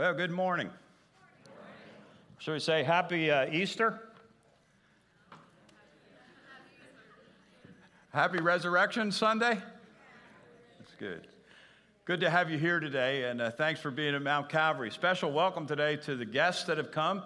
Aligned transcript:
Well, 0.00 0.14
good 0.14 0.30
morning. 0.30 0.70
Should 2.38 2.52
we 2.52 2.58
say 2.60 2.82
happy 2.82 3.30
uh, 3.30 3.50
Easter? 3.52 4.00
Happy 8.10 8.38
Resurrection 8.38 9.12
Sunday? 9.12 9.58
That's 10.78 10.94
good. 10.98 11.26
Good 12.06 12.20
to 12.20 12.30
have 12.30 12.50
you 12.50 12.56
here 12.56 12.80
today, 12.80 13.24
and 13.24 13.42
uh, 13.42 13.50
thanks 13.50 13.78
for 13.78 13.90
being 13.90 14.14
at 14.14 14.22
Mount 14.22 14.48
Calvary. 14.48 14.90
Special 14.90 15.32
welcome 15.32 15.66
today 15.66 15.96
to 15.96 16.16
the 16.16 16.24
guests 16.24 16.64
that 16.64 16.78
have 16.78 16.92
come 16.92 17.22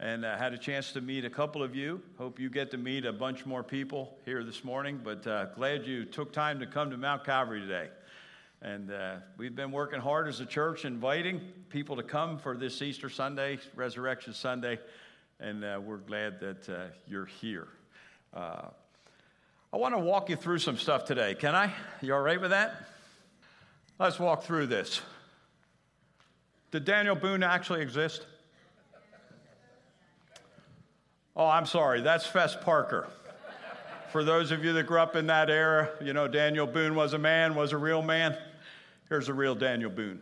and 0.00 0.24
uh, 0.24 0.38
had 0.38 0.54
a 0.54 0.58
chance 0.58 0.92
to 0.92 1.02
meet 1.02 1.26
a 1.26 1.30
couple 1.30 1.62
of 1.62 1.76
you. 1.76 2.00
Hope 2.16 2.40
you 2.40 2.48
get 2.48 2.70
to 2.70 2.78
meet 2.78 3.04
a 3.04 3.12
bunch 3.12 3.44
more 3.44 3.62
people 3.62 4.16
here 4.24 4.42
this 4.42 4.64
morning, 4.64 5.02
but 5.04 5.26
uh, 5.26 5.44
glad 5.54 5.84
you 5.86 6.06
took 6.06 6.32
time 6.32 6.60
to 6.60 6.66
come 6.66 6.88
to 6.88 6.96
Mount 6.96 7.24
Calvary 7.24 7.60
today. 7.60 7.90
And 8.66 8.90
uh, 8.90 9.18
we've 9.38 9.54
been 9.54 9.70
working 9.70 10.00
hard 10.00 10.26
as 10.26 10.40
a 10.40 10.44
church, 10.44 10.84
inviting 10.84 11.40
people 11.70 11.94
to 11.94 12.02
come 12.02 12.36
for 12.36 12.56
this 12.56 12.82
Easter 12.82 13.08
Sunday, 13.08 13.60
Resurrection 13.76 14.34
Sunday, 14.34 14.80
and 15.38 15.64
uh, 15.64 15.80
we're 15.80 15.98
glad 15.98 16.40
that 16.40 16.68
uh, 16.68 16.86
you're 17.06 17.26
here. 17.26 17.68
Uh, 18.34 18.62
I 19.72 19.76
want 19.76 19.94
to 19.94 20.00
walk 20.00 20.30
you 20.30 20.34
through 20.34 20.58
some 20.58 20.76
stuff 20.78 21.04
today. 21.04 21.36
Can 21.36 21.54
I? 21.54 21.72
You 22.02 22.14
all 22.14 22.20
right 22.20 22.40
with 22.40 22.50
that? 22.50 22.88
Let's 24.00 24.18
walk 24.18 24.42
through 24.42 24.66
this. 24.66 25.00
Did 26.72 26.84
Daniel 26.84 27.14
Boone 27.14 27.44
actually 27.44 27.82
exist? 27.82 28.26
Oh, 31.36 31.46
I'm 31.46 31.66
sorry, 31.66 32.00
that's 32.00 32.26
Fess 32.26 32.56
Parker. 32.60 33.06
For 34.10 34.24
those 34.24 34.50
of 34.50 34.64
you 34.64 34.72
that 34.72 34.88
grew 34.88 34.98
up 34.98 35.14
in 35.14 35.28
that 35.28 35.50
era, 35.50 35.90
you 36.02 36.12
know, 36.12 36.26
Daniel 36.26 36.66
Boone 36.66 36.96
was 36.96 37.12
a 37.12 37.18
man, 37.18 37.54
was 37.54 37.70
a 37.70 37.78
real 37.78 38.02
man. 38.02 38.36
Here's 39.08 39.28
a 39.28 39.34
real 39.34 39.54
Daniel 39.54 39.90
Boone. 39.90 40.20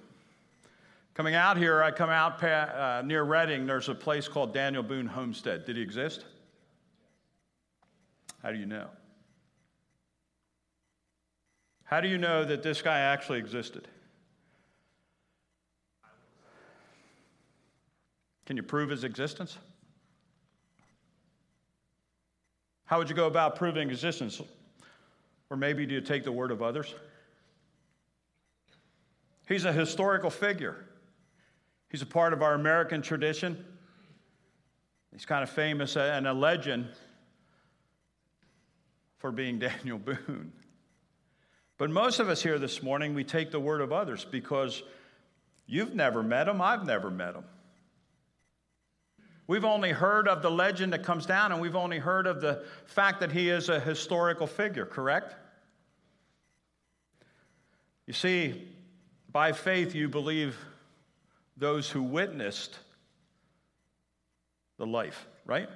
Coming 1.15 1.34
out 1.34 1.56
here, 1.56 1.83
I 1.83 1.91
come 1.91 2.11
out 2.11 2.43
uh, 2.43 3.02
near 3.05 3.23
Reading. 3.23 3.66
There's 3.66 3.88
a 3.88 3.95
place 3.95 4.29
called 4.29 4.52
Daniel 4.52 4.83
Boone 4.83 5.07
Homestead. 5.07 5.65
Did 5.65 5.76
he 5.76 5.82
exist? 5.82 6.24
How 8.43 8.51
do 8.51 8.59
you 8.59 8.66
know? 8.66 8.88
How 11.85 12.01
do 12.01 12.09
you 12.09 12.18
know 12.18 12.45
that 12.45 12.63
this 12.63 12.82
guy 12.82 12.99
actually 12.99 13.38
existed? 13.38 13.88
Can 18.45 18.57
you 18.57 18.63
prove 18.63 18.91
his 18.91 19.04
existence? 19.04 19.57
How 22.85 22.98
would 22.98 23.09
you 23.09 23.15
go 23.15 23.26
about 23.26 23.57
proving 23.57 23.88
existence? 23.88 24.43
Or 25.48 25.57
maybe 25.57 25.87
do 25.87 25.95
you 25.95 26.01
take 26.01 26.24
the 26.24 26.32
word 26.32 26.51
of 26.51 26.60
others? 26.60 26.95
He's 29.46 29.64
a 29.64 29.73
historical 29.73 30.30
figure. 30.30 30.76
He's 31.90 32.02
a 32.02 32.06
part 32.06 32.32
of 32.32 32.42
our 32.42 32.54
American 32.54 33.02
tradition. 33.02 33.64
He's 35.12 35.26
kind 35.26 35.42
of 35.42 35.51
famous 35.51 35.96
and 35.96 36.26
a 36.26 36.32
legend 36.32 36.88
for 39.18 39.30
being 39.30 39.59
Daniel 39.60 39.98
Boone. 39.98 40.52
But 41.76 41.90
most 41.90 42.20
of 42.20 42.28
us 42.28 42.42
here 42.42 42.59
this 42.59 42.82
morning, 42.82 43.14
we 43.14 43.24
take 43.24 43.51
the 43.51 43.60
word 43.60 43.80
of 43.80 43.92
others 43.92 44.24
because 44.24 44.82
you've 45.66 45.95
never 45.95 46.23
met 46.23 46.48
him, 46.48 46.60
I've 46.60 46.86
never 46.86 47.10
met 47.10 47.34
him. 47.34 47.45
We've 49.46 49.64
only 49.64 49.90
heard 49.90 50.26
of 50.26 50.40
the 50.40 50.51
legend 50.51 50.95
that 50.95 51.02
comes 51.02 51.26
down, 51.26 51.52
and 51.52 51.60
we've 51.60 51.76
only 51.76 51.98
heard 51.98 52.26
of 52.26 52.40
the 52.40 52.64
fact 52.86 53.20
that 53.20 53.30
he 53.30 53.51
is 53.51 53.68
a 53.68 53.79
historical 53.79 54.46
figure, 54.46 54.86
correct? 54.86 55.34
You 58.06 58.14
see, 58.14 58.68
by 59.35 59.51
faith, 59.51 59.96
you 59.96 60.09
believe 60.09 60.57
those 61.57 61.90
who 61.90 62.04
witnessed 62.04 62.79
the 64.78 64.87
life, 64.87 65.26
right? 65.44 65.69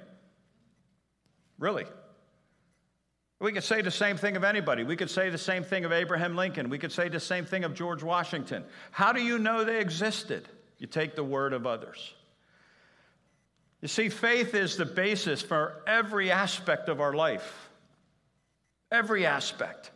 Really? 1.59 1.85
We 3.41 3.51
could 3.51 3.65
say 3.65 3.81
the 3.81 3.91
same 3.91 4.15
thing 4.15 4.37
of 4.37 4.45
anybody. 4.45 4.83
We 4.83 4.95
could 4.95 5.09
say 5.09 5.29
the 5.29 5.37
same 5.37 5.65
thing 5.65 5.83
of 5.83 5.91
Abraham 5.91 6.37
Lincoln. 6.37 6.69
We 6.69 6.79
could 6.79 6.93
say 6.93 7.09
the 7.09 7.19
same 7.19 7.43
thing 7.43 7.65
of 7.65 7.73
George 7.73 8.01
Washington. 8.01 8.63
How 8.91 9.11
do 9.11 9.21
you 9.21 9.37
know 9.37 9.65
they 9.65 9.81
existed? 9.81 10.47
You 10.77 10.87
take 10.87 11.15
the 11.15 11.23
word 11.23 11.51
of 11.51 11.67
others. 11.67 12.13
You 13.81 13.89
see, 13.89 14.07
faith 14.07 14.55
is 14.55 14.77
the 14.77 14.85
basis 14.85 15.41
for 15.41 15.83
every 15.85 16.31
aspect 16.31 16.87
of 16.87 17.01
our 17.01 17.13
life. 17.13 17.69
Every 18.89 19.25
aspect. 19.25 19.91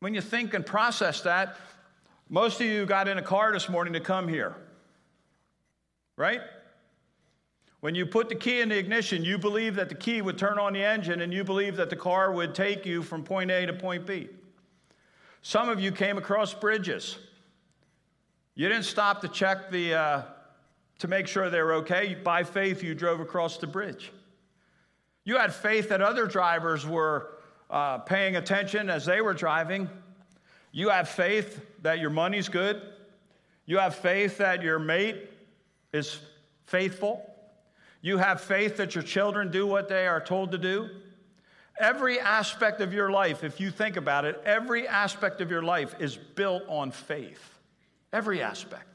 When 0.00 0.14
you 0.14 0.20
think 0.20 0.54
and 0.54 0.64
process 0.64 1.22
that, 1.22 1.56
most 2.28 2.60
of 2.60 2.66
you 2.66 2.86
got 2.86 3.08
in 3.08 3.18
a 3.18 3.22
car 3.22 3.52
this 3.52 3.68
morning 3.68 3.92
to 3.94 4.00
come 4.00 4.28
here, 4.28 4.54
right? 6.16 6.40
When 7.80 7.94
you 7.94 8.06
put 8.06 8.30
the 8.30 8.34
key 8.34 8.60
in 8.60 8.70
the 8.70 8.78
ignition, 8.78 9.24
you 9.24 9.36
believe 9.36 9.74
that 9.74 9.90
the 9.90 9.94
key 9.94 10.22
would 10.22 10.38
turn 10.38 10.58
on 10.58 10.72
the 10.72 10.82
engine 10.82 11.20
and 11.20 11.34
you 11.34 11.44
believe 11.44 11.76
that 11.76 11.90
the 11.90 11.96
car 11.96 12.32
would 12.32 12.54
take 12.54 12.86
you 12.86 13.02
from 13.02 13.22
point 13.22 13.50
A 13.50 13.66
to 13.66 13.74
point 13.74 14.06
B. 14.06 14.28
Some 15.42 15.68
of 15.68 15.78
you 15.78 15.92
came 15.92 16.16
across 16.16 16.54
bridges. 16.54 17.18
You 18.54 18.70
didn't 18.70 18.86
stop 18.86 19.20
to 19.20 19.28
check 19.28 19.70
the, 19.70 19.94
uh, 19.94 20.22
to 21.00 21.08
make 21.08 21.26
sure 21.26 21.50
they 21.50 21.60
were 21.60 21.74
okay. 21.74 22.14
By 22.14 22.42
faith, 22.44 22.82
you 22.82 22.94
drove 22.94 23.20
across 23.20 23.58
the 23.58 23.66
bridge. 23.66 24.10
You 25.24 25.36
had 25.36 25.52
faith 25.52 25.90
that 25.90 26.00
other 26.00 26.26
drivers 26.26 26.86
were 26.86 27.33
uh, 27.74 27.98
paying 27.98 28.36
attention 28.36 28.88
as 28.88 29.04
they 29.04 29.20
were 29.20 29.34
driving. 29.34 29.90
You 30.72 30.88
have 30.88 31.08
faith 31.08 31.60
that 31.82 31.98
your 31.98 32.08
money's 32.08 32.48
good. 32.48 32.80
You 33.66 33.78
have 33.78 33.96
faith 33.96 34.38
that 34.38 34.62
your 34.62 34.78
mate 34.78 35.30
is 35.92 36.18
faithful. 36.66 37.30
You 38.00 38.16
have 38.18 38.40
faith 38.40 38.78
that 38.78 38.94
your 38.94 39.04
children 39.04 39.50
do 39.50 39.66
what 39.66 39.88
they 39.88 40.06
are 40.06 40.20
told 40.20 40.52
to 40.52 40.58
do. 40.58 40.88
Every 41.78 42.20
aspect 42.20 42.80
of 42.80 42.94
your 42.94 43.10
life, 43.10 43.44
if 43.44 43.60
you 43.60 43.70
think 43.70 43.96
about 43.96 44.24
it, 44.24 44.40
every 44.44 44.88
aspect 44.88 45.40
of 45.40 45.50
your 45.50 45.62
life 45.62 45.94
is 45.98 46.16
built 46.16 46.62
on 46.68 46.92
faith. 46.92 47.58
Every 48.12 48.40
aspect. 48.40 48.94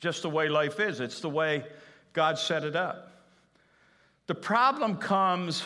just 0.00 0.22
the 0.22 0.30
way 0.30 0.48
life 0.48 0.80
is, 0.80 0.98
it's 1.00 1.20
the 1.20 1.28
way 1.28 1.64
God 2.12 2.38
set 2.38 2.64
it 2.64 2.74
up. 2.74 3.09
The 4.30 4.36
problem 4.36 4.96
comes 4.98 5.64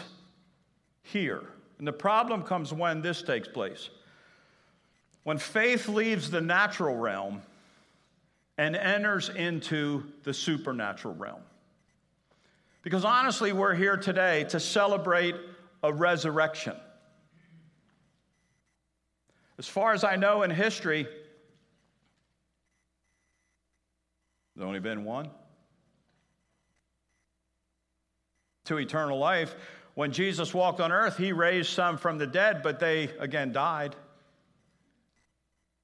here, 1.03 1.43
and 1.77 1.87
the 1.87 1.93
problem 1.93 2.43
comes 2.43 2.73
when 2.73 3.03
this 3.03 3.21
takes 3.21 3.47
place. 3.47 3.91
When 5.23 5.37
faith 5.37 5.87
leaves 5.87 6.31
the 6.31 6.41
natural 6.41 6.97
realm 6.97 7.43
and 8.57 8.75
enters 8.75 9.29
into 9.29 10.05
the 10.23 10.33
supernatural 10.33 11.15
realm. 11.15 11.43
Because 12.81 13.05
honestly, 13.05 13.53
we're 13.53 13.75
here 13.75 13.99
today 13.99 14.45
to 14.45 14.59
celebrate 14.59 15.35
a 15.83 15.93
resurrection. 15.93 16.75
As 19.59 19.69
far 19.69 19.93
as 19.93 20.05
I 20.05 20.17
know 20.17 20.43
in 20.43 20.51
history, 20.51 21.07
There's 24.57 24.67
only 24.67 24.81
been 24.81 25.05
one. 25.05 25.31
To 28.65 28.79
eternal 28.79 29.19
life. 29.19 29.55
When 29.95 30.13
Jesus 30.13 30.53
walked 30.53 30.81
on 30.81 30.91
earth, 30.91 31.17
he 31.17 31.33
raised 31.33 31.71
some 31.71 31.97
from 31.97 32.19
the 32.19 32.27
dead, 32.27 32.63
but 32.63 32.81
they 32.81 33.11
again 33.19 33.53
died. 33.53 33.95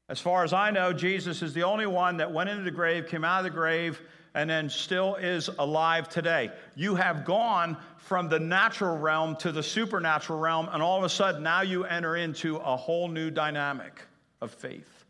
As 0.09 0.19
far 0.19 0.43
as 0.43 0.53
I 0.53 0.71
know, 0.71 0.93
Jesus 0.93 1.43
is 1.43 1.55
the 1.55 1.63
only 1.63 1.87
one 1.87 2.17
that 2.17 2.33
went 2.33 2.51
into 2.51 2.65
the 2.65 2.71
grave, 2.71 3.07
came 3.07 3.25
out 3.25 3.39
of 3.39 3.45
the 3.45 3.51
grave, 3.51 4.01
and 4.35 4.51
then 4.51 4.69
still 4.69 5.15
is 5.15 5.49
alive 5.59 6.09
today. 6.09 6.51
You 6.75 6.97
have 6.97 7.25
gone 7.25 7.77
from 7.99 8.29
the 8.29 8.41
natural 8.41 8.99
realm 8.99 9.37
to 9.37 9.53
the 9.53 9.63
supernatural 9.63 10.41
realm, 10.41 10.69
and 10.73 10.83
all 10.83 10.99
of 10.99 11.05
a 11.05 11.09
sudden 11.09 11.43
now 11.43 11.63
you 11.63 11.85
enter 11.85 12.17
into 12.17 12.57
a 12.57 12.77
whole 12.77 13.09
new 13.09 13.31
dynamic 13.31 14.01
of 14.41 14.51
faith. 14.51 15.05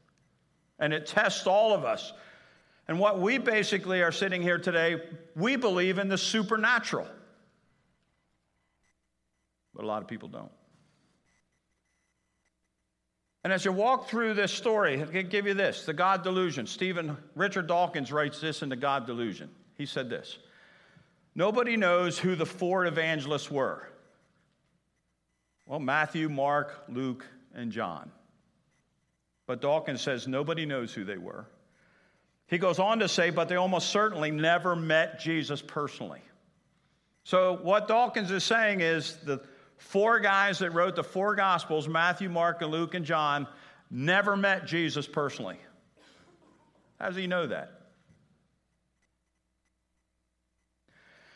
And 0.79 0.93
it 0.93 1.07
tests 1.07 1.47
all 1.47 1.73
of 1.73 1.85
us 1.85 2.13
and 2.91 2.99
what 2.99 3.21
we 3.21 3.39
basically 3.39 4.03
are 4.03 4.11
sitting 4.11 4.43
here 4.43 4.59
today, 4.59 5.01
we 5.37 5.55
believe 5.55 5.99
in 5.99 6.09
the 6.09 6.19
supernatural. 6.19 7.07
But 9.81 9.87
a 9.87 9.89
lot 9.89 10.03
of 10.03 10.09
people 10.09 10.29
don't. 10.29 10.51
And 13.43 13.51
as 13.51 13.65
you 13.65 13.73
walk 13.73 14.11
through 14.11 14.35
this 14.35 14.53
story, 14.53 15.03
I 15.03 15.07
can 15.07 15.29
give 15.31 15.47
you 15.47 15.55
this 15.55 15.87
the 15.87 15.95
God 15.95 16.23
delusion. 16.23 16.67
Stephen 16.67 17.17
Richard 17.35 17.67
Dawkins 17.67 18.13
writes 18.13 18.43
this 18.43 18.61
in 18.61 18.69
The 18.69 18.77
God 18.77 19.07
Delusion. 19.07 19.49
He 19.79 19.87
said 19.87 20.11
this 20.11 20.37
Nobody 21.35 21.79
knows 21.79 22.19
who 22.19 22.37
the 22.37 22.45
four 22.45 22.85
evangelists 22.85 23.51
were. 23.51 23.89
Well, 25.65 25.81
Matthew, 25.81 26.29
Mark, 26.29 26.85
Luke, 26.91 27.27
and 27.55 27.73
John. 27.73 28.11
But 29.47 29.63
Dawkins 29.63 30.03
says 30.03 30.29
nobody 30.29 30.67
knows 30.67 30.93
who 30.93 31.05
they 31.05 31.17
were. 31.17 31.47
He 32.49 32.59
goes 32.59 32.79
on 32.79 32.99
to 32.99 33.09
say, 33.09 33.31
but 33.31 33.49
they 33.49 33.57
almost 33.57 33.89
certainly 33.89 34.31
never 34.31 34.77
met 34.77 35.21
Jesus 35.21 35.63
personally. 35.63 36.21
So, 37.25 37.59
what 37.63 37.87
Dawkins 37.87 38.31
is 38.31 38.45
saying 38.45 38.81
is 38.81 39.17
the 39.25 39.41
four 39.81 40.21
guys 40.21 40.59
that 40.59 40.71
wrote 40.71 40.95
the 40.95 41.03
four 41.03 41.35
Gospels 41.35 41.89
Matthew, 41.89 42.29
Mark, 42.29 42.63
and 42.63 42.71
Luke, 42.71 42.95
and 42.95 43.05
John 43.05 43.49
never 43.91 44.37
met 44.37 44.67
Jesus 44.67 45.07
personally. 45.07 45.59
How 47.01 47.07
does 47.07 47.17
he 47.17 47.27
know 47.27 47.47
that? 47.47 47.81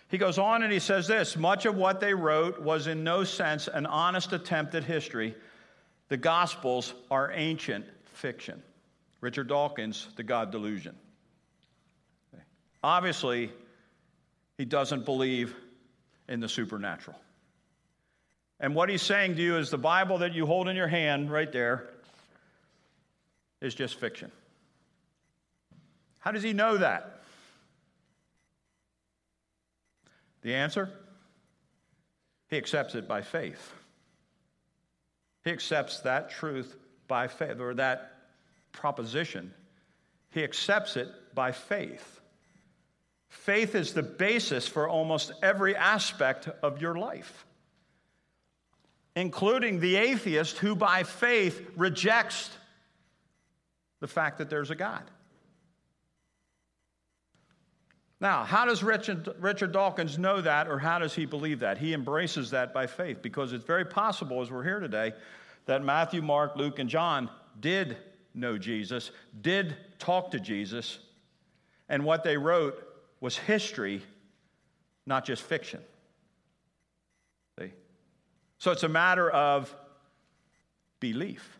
He 0.08 0.18
goes 0.18 0.38
on 0.38 0.62
and 0.62 0.72
he 0.72 0.78
says 0.78 1.08
this 1.08 1.36
much 1.36 1.64
of 1.64 1.74
what 1.74 1.98
they 1.98 2.14
wrote 2.14 2.60
was 2.60 2.86
in 2.86 3.02
no 3.02 3.24
sense 3.24 3.66
an 3.66 3.86
honest 3.86 4.32
attempt 4.32 4.74
at 4.74 4.84
history. 4.84 5.34
The 6.08 6.18
Gospels 6.18 6.94
are 7.10 7.32
ancient 7.32 7.86
fiction. 8.12 8.62
Richard 9.22 9.48
Dawkins, 9.48 10.08
The 10.16 10.22
God 10.22 10.52
Delusion. 10.52 10.94
Obviously, 12.82 13.50
he 14.58 14.66
doesn't 14.66 15.06
believe 15.06 15.56
in 16.28 16.40
the 16.40 16.48
supernatural. 16.48 17.16
And 18.64 18.74
what 18.74 18.88
he's 18.88 19.02
saying 19.02 19.36
to 19.36 19.42
you 19.42 19.58
is 19.58 19.68
the 19.68 19.76
Bible 19.76 20.16
that 20.16 20.32
you 20.32 20.46
hold 20.46 20.68
in 20.68 20.74
your 20.74 20.88
hand 20.88 21.30
right 21.30 21.52
there 21.52 21.90
is 23.60 23.74
just 23.74 24.00
fiction. 24.00 24.32
How 26.20 26.32
does 26.32 26.42
he 26.42 26.54
know 26.54 26.78
that? 26.78 27.20
The 30.40 30.54
answer? 30.54 30.88
He 32.48 32.56
accepts 32.56 32.94
it 32.94 33.06
by 33.06 33.20
faith. 33.20 33.74
He 35.44 35.50
accepts 35.50 36.00
that 36.00 36.30
truth 36.30 36.74
by 37.06 37.28
faith, 37.28 37.60
or 37.60 37.74
that 37.74 38.12
proposition. 38.72 39.52
He 40.30 40.42
accepts 40.42 40.96
it 40.96 41.08
by 41.34 41.52
faith. 41.52 42.22
Faith 43.28 43.74
is 43.74 43.92
the 43.92 44.02
basis 44.02 44.66
for 44.66 44.88
almost 44.88 45.32
every 45.42 45.76
aspect 45.76 46.48
of 46.62 46.80
your 46.80 46.94
life, 46.94 47.44
including 49.16 49.80
the 49.80 49.96
atheist 49.96 50.58
who, 50.58 50.74
by 50.74 51.02
faith, 51.02 51.70
rejects 51.76 52.50
the 54.00 54.08
fact 54.08 54.38
that 54.38 54.50
there's 54.50 54.70
a 54.70 54.74
God. 54.74 55.02
Now, 58.20 58.44
how 58.44 58.64
does 58.64 58.82
Richard, 58.82 59.28
Richard 59.38 59.72
Dawkins 59.72 60.18
know 60.18 60.40
that, 60.40 60.68
or 60.68 60.78
how 60.78 60.98
does 60.98 61.14
he 61.14 61.26
believe 61.26 61.60
that? 61.60 61.78
He 61.78 61.92
embraces 61.92 62.50
that 62.50 62.72
by 62.72 62.86
faith 62.86 63.20
because 63.22 63.52
it's 63.52 63.64
very 63.64 63.84
possible, 63.84 64.40
as 64.40 64.50
we're 64.50 64.64
here 64.64 64.80
today, 64.80 65.12
that 65.66 65.84
Matthew, 65.84 66.22
Mark, 66.22 66.56
Luke, 66.56 66.78
and 66.78 66.88
John 66.88 67.28
did 67.60 67.96
know 68.34 68.58
Jesus, 68.58 69.10
did 69.40 69.76
talk 69.98 70.30
to 70.32 70.40
Jesus, 70.40 70.98
and 71.88 72.04
what 72.04 72.24
they 72.24 72.36
wrote 72.36 72.82
was 73.20 73.36
history, 73.36 74.02
not 75.06 75.24
just 75.24 75.42
fiction. 75.42 75.80
So 78.64 78.70
it's 78.70 78.82
a 78.82 78.88
matter 78.88 79.28
of 79.28 79.76
belief. 80.98 81.58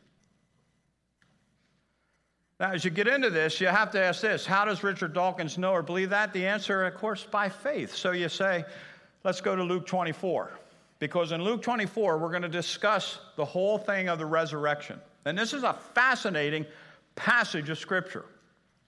Now, 2.59 2.73
as 2.73 2.83
you 2.83 2.91
get 2.91 3.07
into 3.07 3.29
this, 3.29 3.61
you 3.61 3.67
have 3.67 3.91
to 3.91 4.01
ask 4.03 4.23
this 4.23 4.47
How 4.47 4.65
does 4.65 4.83
Richard 4.83 5.13
Dawkins 5.13 5.59
know 5.59 5.73
or 5.73 5.83
believe 5.83 6.09
that? 6.09 6.33
The 6.33 6.47
answer, 6.47 6.83
of 6.83 6.95
course, 6.95 7.23
by 7.23 7.51
faith. 7.51 7.95
So 7.95 8.13
you 8.13 8.31
say, 8.31 8.65
let's 9.23 9.43
go 9.43 9.55
to 9.55 9.63
Luke 9.63 9.85
24. 9.85 10.53
Because 10.99 11.33
in 11.33 11.45
Luke 11.45 11.61
24, 11.61 12.17
we're 12.17 12.31
going 12.31 12.41
to 12.41 12.49
discuss 12.49 13.19
the 13.37 13.45
whole 13.45 13.77
thing 13.77 14.09
of 14.09 14.19
the 14.19 14.25
resurrection. 14.25 14.99
And 15.27 15.37
this 15.37 15.53
is 15.53 15.63
a 15.63 15.75
fascinating 15.75 16.65
passage 17.17 17.69
of 17.69 17.79
Scripture. 17.79 18.25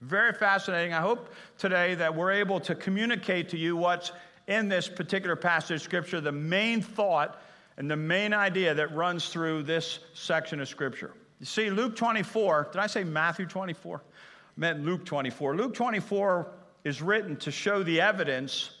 Very 0.01 0.33
fascinating. 0.33 0.91
I 0.91 1.01
hope 1.01 1.31
today 1.59 1.93
that 1.93 2.15
we're 2.15 2.31
able 2.31 2.59
to 2.61 2.73
communicate 2.73 3.49
to 3.49 3.59
you 3.59 3.77
what's 3.77 4.11
in 4.47 4.69
this 4.69 4.87
particular 4.87 5.35
passage 5.35 5.75
of 5.75 5.81
Scripture, 5.83 6.19
the 6.19 6.31
main 6.31 6.81
thought 6.81 7.39
and 7.77 7.89
the 7.89 7.95
main 7.95 8.33
idea 8.33 8.73
that 8.73 8.93
runs 8.93 9.29
through 9.29 9.63
this 9.63 9.99
section 10.13 10.59
of 10.59 10.67
Scripture. 10.67 11.13
You 11.39 11.45
see, 11.45 11.69
Luke 11.69 11.95
24, 11.95 12.69
did 12.71 12.79
I 12.79 12.87
say 12.87 13.03
Matthew 13.03 13.45
24? 13.45 14.01
I 14.03 14.59
meant 14.59 14.83
Luke 14.83 15.05
24. 15.05 15.55
Luke 15.55 15.75
24 15.75 16.51
is 16.83 17.01
written 17.01 17.37
to 17.37 17.51
show 17.51 17.83
the 17.83 18.01
evidence 18.01 18.71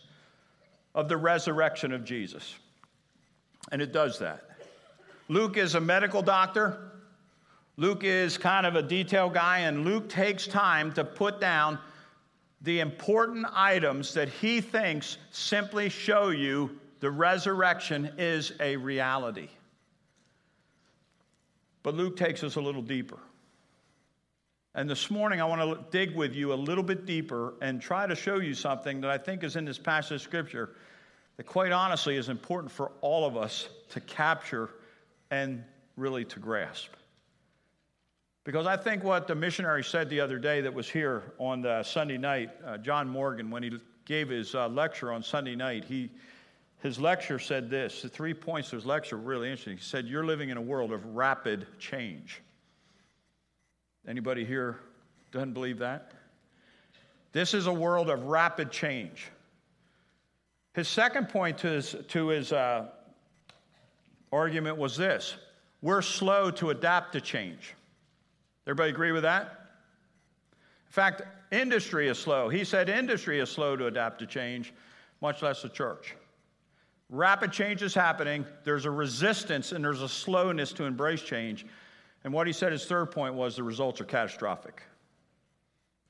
of 0.95 1.07
the 1.07 1.17
resurrection 1.17 1.91
of 1.91 2.03
Jesus. 2.03 2.55
And 3.71 3.81
it 3.81 3.93
does 3.93 4.17
that. 4.19 4.43
Luke 5.27 5.57
is 5.57 5.75
a 5.75 5.81
medical 5.81 6.23
doctor. 6.23 6.91
Luke 7.75 8.03
is 8.03 8.37
kind 8.39 8.65
of 8.65 8.75
a 8.75 8.81
detail 8.81 9.29
guy, 9.29 9.59
and 9.59 9.85
Luke 9.85 10.09
takes 10.09 10.47
time 10.47 10.91
to 10.93 11.03
put 11.03 11.39
down 11.39 11.77
the 12.61 12.79
important 12.79 13.45
items 13.53 14.15
that 14.15 14.29
he 14.29 14.61
thinks 14.61 15.19
simply 15.29 15.89
show 15.89 16.29
you 16.29 16.79
the 16.99 17.11
resurrection 17.11 18.13
is 18.17 18.53
a 18.59 18.77
reality. 18.77 19.49
But 21.83 21.95
Luke 21.95 22.17
takes 22.17 22.43
us 22.43 22.55
a 22.55 22.61
little 22.61 22.81
deeper. 22.81 23.19
And 24.75 24.89
this 24.89 25.09
morning, 25.09 25.41
I 25.41 25.45
want 25.45 25.61
to 25.61 25.85
dig 25.89 26.15
with 26.15 26.35
you 26.35 26.53
a 26.53 26.55
little 26.55 26.83
bit 26.83 27.05
deeper 27.05 27.55
and 27.61 27.81
try 27.81 28.05
to 28.05 28.15
show 28.15 28.39
you 28.39 28.53
something 28.53 29.01
that 29.01 29.09
I 29.09 29.17
think 29.17 29.43
is 29.43 29.55
in 29.55 29.65
this 29.65 29.79
passage 29.79 30.15
of 30.17 30.21
Scripture 30.21 30.75
that, 31.37 31.45
quite 31.45 31.71
honestly, 31.71 32.15
is 32.15 32.29
important 32.29 32.71
for 32.71 32.91
all 33.01 33.25
of 33.25 33.37
us 33.37 33.69
to 33.89 33.99
capture 34.01 34.69
and 35.31 35.63
really 35.95 36.25
to 36.25 36.39
grasp. 36.39 36.89
Because 38.43 38.67
I 38.67 38.77
think 38.77 39.03
what 39.03 39.27
the 39.27 39.35
missionary 39.35 39.83
said 39.83 40.09
the 40.09 40.19
other 40.19 40.39
day 40.39 40.61
that 40.61 40.73
was 40.73 40.89
here 40.89 41.33
on 41.37 41.61
the 41.61 41.83
Sunday 41.83 42.17
night, 42.17 42.51
uh, 42.65 42.77
John 42.77 43.09
Morgan, 43.09 43.49
when 43.49 43.63
he 43.63 43.71
gave 44.05 44.29
his 44.29 44.55
uh, 44.55 44.69
lecture 44.69 45.11
on 45.11 45.21
Sunday 45.21 45.55
night, 45.55 45.83
he, 45.83 46.11
his 46.79 46.99
lecture 46.99 47.39
said 47.39 47.69
this 47.69 48.01
the 48.01 48.09
three 48.09 48.33
points 48.33 48.71
of 48.71 48.77
his 48.77 48.85
lecture 48.85 49.17
were 49.17 49.23
really 49.23 49.49
interesting. 49.49 49.77
He 49.77 49.83
said, 49.83 50.05
You're 50.05 50.25
living 50.25 50.49
in 50.49 50.57
a 50.57 50.61
world 50.61 50.91
of 50.91 51.05
rapid 51.15 51.65
change. 51.79 52.41
Anybody 54.07 54.45
here 54.45 54.79
doesn't 55.31 55.53
believe 55.53 55.79
that? 55.79 56.11
This 57.33 57.53
is 57.53 57.67
a 57.67 57.73
world 57.73 58.09
of 58.09 58.23
rapid 58.23 58.71
change. 58.71 59.27
His 60.73 60.87
second 60.87 61.29
point 61.29 61.57
to 61.59 61.67
his, 61.67 61.95
to 62.09 62.27
his 62.27 62.53
uh, 62.53 62.85
argument 64.31 64.77
was 64.77 64.95
this 64.95 65.35
we're 65.81 66.01
slow 66.01 66.51
to 66.51 66.69
adapt 66.69 67.13
to 67.13 67.21
change. 67.21 67.73
Everybody 68.65 68.91
agree 68.91 69.11
with 69.11 69.23
that? 69.23 69.69
In 70.87 70.91
fact, 70.91 71.21
industry 71.51 72.07
is 72.07 72.17
slow. 72.17 72.49
He 72.49 72.63
said 72.63 72.89
industry 72.89 73.39
is 73.39 73.49
slow 73.49 73.75
to 73.75 73.87
adapt 73.87 74.19
to 74.19 74.27
change, 74.27 74.73
much 75.21 75.41
less 75.41 75.61
the 75.61 75.69
church. 75.69 76.15
Rapid 77.09 77.53
change 77.53 77.81
is 77.83 77.93
happening. 77.93 78.45
There's 78.63 78.85
a 78.85 78.91
resistance 78.91 79.71
and 79.71 79.83
there's 79.83 80.01
a 80.01 80.09
slowness 80.09 80.73
to 80.73 80.83
embrace 80.83 81.21
change. 81.21 81.65
And 82.23 82.33
what 82.33 82.47
he 82.47 82.53
said 82.53 82.71
his 82.71 82.85
third 82.85 83.11
point 83.11 83.33
was 83.33 83.55
the 83.55 83.63
results 83.63 84.01
are 84.01 84.05
catastrophic. 84.05 84.81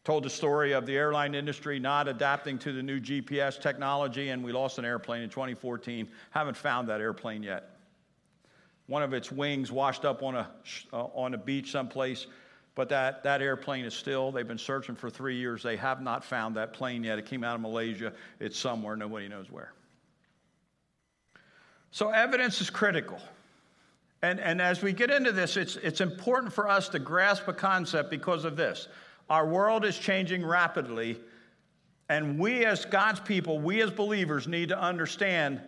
Told 0.03 0.23
the 0.23 0.29
story 0.29 0.71
of 0.71 0.85
the 0.85 0.95
airline 0.95 1.35
industry 1.35 1.79
not 1.79 2.07
adapting 2.07 2.57
to 2.59 2.71
the 2.71 2.81
new 2.81 2.99
GPS 2.99 3.61
technology, 3.61 4.29
and 4.29 4.43
we 4.43 4.53
lost 4.53 4.79
an 4.79 4.85
airplane 4.85 5.21
in 5.21 5.29
2014. 5.29 6.07
Haven't 6.31 6.57
found 6.57 6.87
that 6.87 7.01
airplane 7.01 7.43
yet. 7.43 7.77
One 8.87 9.03
of 9.03 9.13
its 9.13 9.31
wings 9.31 9.69
washed 9.69 10.05
up 10.05 10.23
on 10.23 10.35
a, 10.35 10.49
uh, 10.93 11.07
on 11.13 11.33
a 11.33 11.37
beach 11.37 11.71
someplace. 11.71 12.25
But 12.73 12.89
that, 12.89 13.23
that 13.23 13.41
airplane 13.41 13.85
is 13.85 13.93
still, 13.93 14.31
they've 14.31 14.47
been 14.47 14.57
searching 14.57 14.95
for 14.95 15.09
three 15.09 15.35
years. 15.35 15.61
They 15.61 15.75
have 15.77 16.01
not 16.01 16.23
found 16.23 16.55
that 16.55 16.73
plane 16.73 17.03
yet. 17.03 17.19
It 17.19 17.25
came 17.25 17.43
out 17.43 17.55
of 17.55 17.61
Malaysia. 17.61 18.13
It's 18.39 18.57
somewhere, 18.57 18.95
nobody 18.95 19.27
knows 19.27 19.51
where. 19.51 19.73
So, 21.91 22.09
evidence 22.09 22.61
is 22.61 22.69
critical. 22.69 23.19
And, 24.21 24.39
and 24.39 24.61
as 24.61 24.81
we 24.81 24.93
get 24.93 25.11
into 25.11 25.31
this, 25.31 25.57
it's, 25.57 25.75
it's 25.77 26.01
important 26.01 26.51
for 26.51 26.67
us 26.67 26.89
to 26.89 26.99
grasp 26.99 27.47
a 27.47 27.53
concept 27.53 28.09
because 28.09 28.45
of 28.45 28.55
this. 28.55 28.87
Our 29.29 29.47
world 29.47 29.85
is 29.85 29.97
changing 29.97 30.45
rapidly, 30.45 31.19
and 32.09 32.39
we 32.39 32.65
as 32.65 32.85
God's 32.85 33.19
people, 33.19 33.59
we 33.59 33.81
as 33.81 33.91
believers, 33.91 34.47
need 34.47 34.69
to 34.69 34.79
understand 34.79 35.61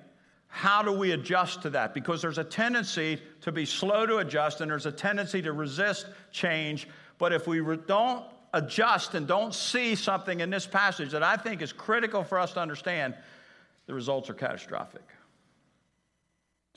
how 0.48 0.82
do 0.82 0.92
we 0.92 1.12
adjust 1.12 1.62
to 1.62 1.70
that? 1.72 1.94
Because 1.94 2.24
there's 2.24 2.40
a 2.40 2.44
tendency 2.44 3.22
to 3.42 3.52
be 3.52 3.66
slow 3.66 4.08
to 4.08 4.18
adjust 4.18 4.62
and 4.62 4.72
there's 4.72 4.88
a 4.88 4.92
tendency 4.92 5.44
to 5.44 5.54
resist 5.54 6.08
change. 6.32 6.88
But 7.20 7.34
if 7.34 7.48
we 7.48 7.60
re- 7.60 7.78
don't 7.86 8.26
adjust 8.54 9.14
and 9.14 9.28
don't 9.28 9.54
see 9.54 9.94
something 9.94 10.40
in 10.40 10.50
this 10.50 10.66
passage 10.66 11.12
that 11.12 11.22
I 11.22 11.38
think 11.38 11.62
is 11.62 11.72
critical 11.72 12.24
for 12.24 12.40
us 12.40 12.54
to 12.54 12.62
understand, 12.62 13.14
the 13.86 13.94
results 13.94 14.28
are 14.30 14.34
catastrophic. 14.34 15.04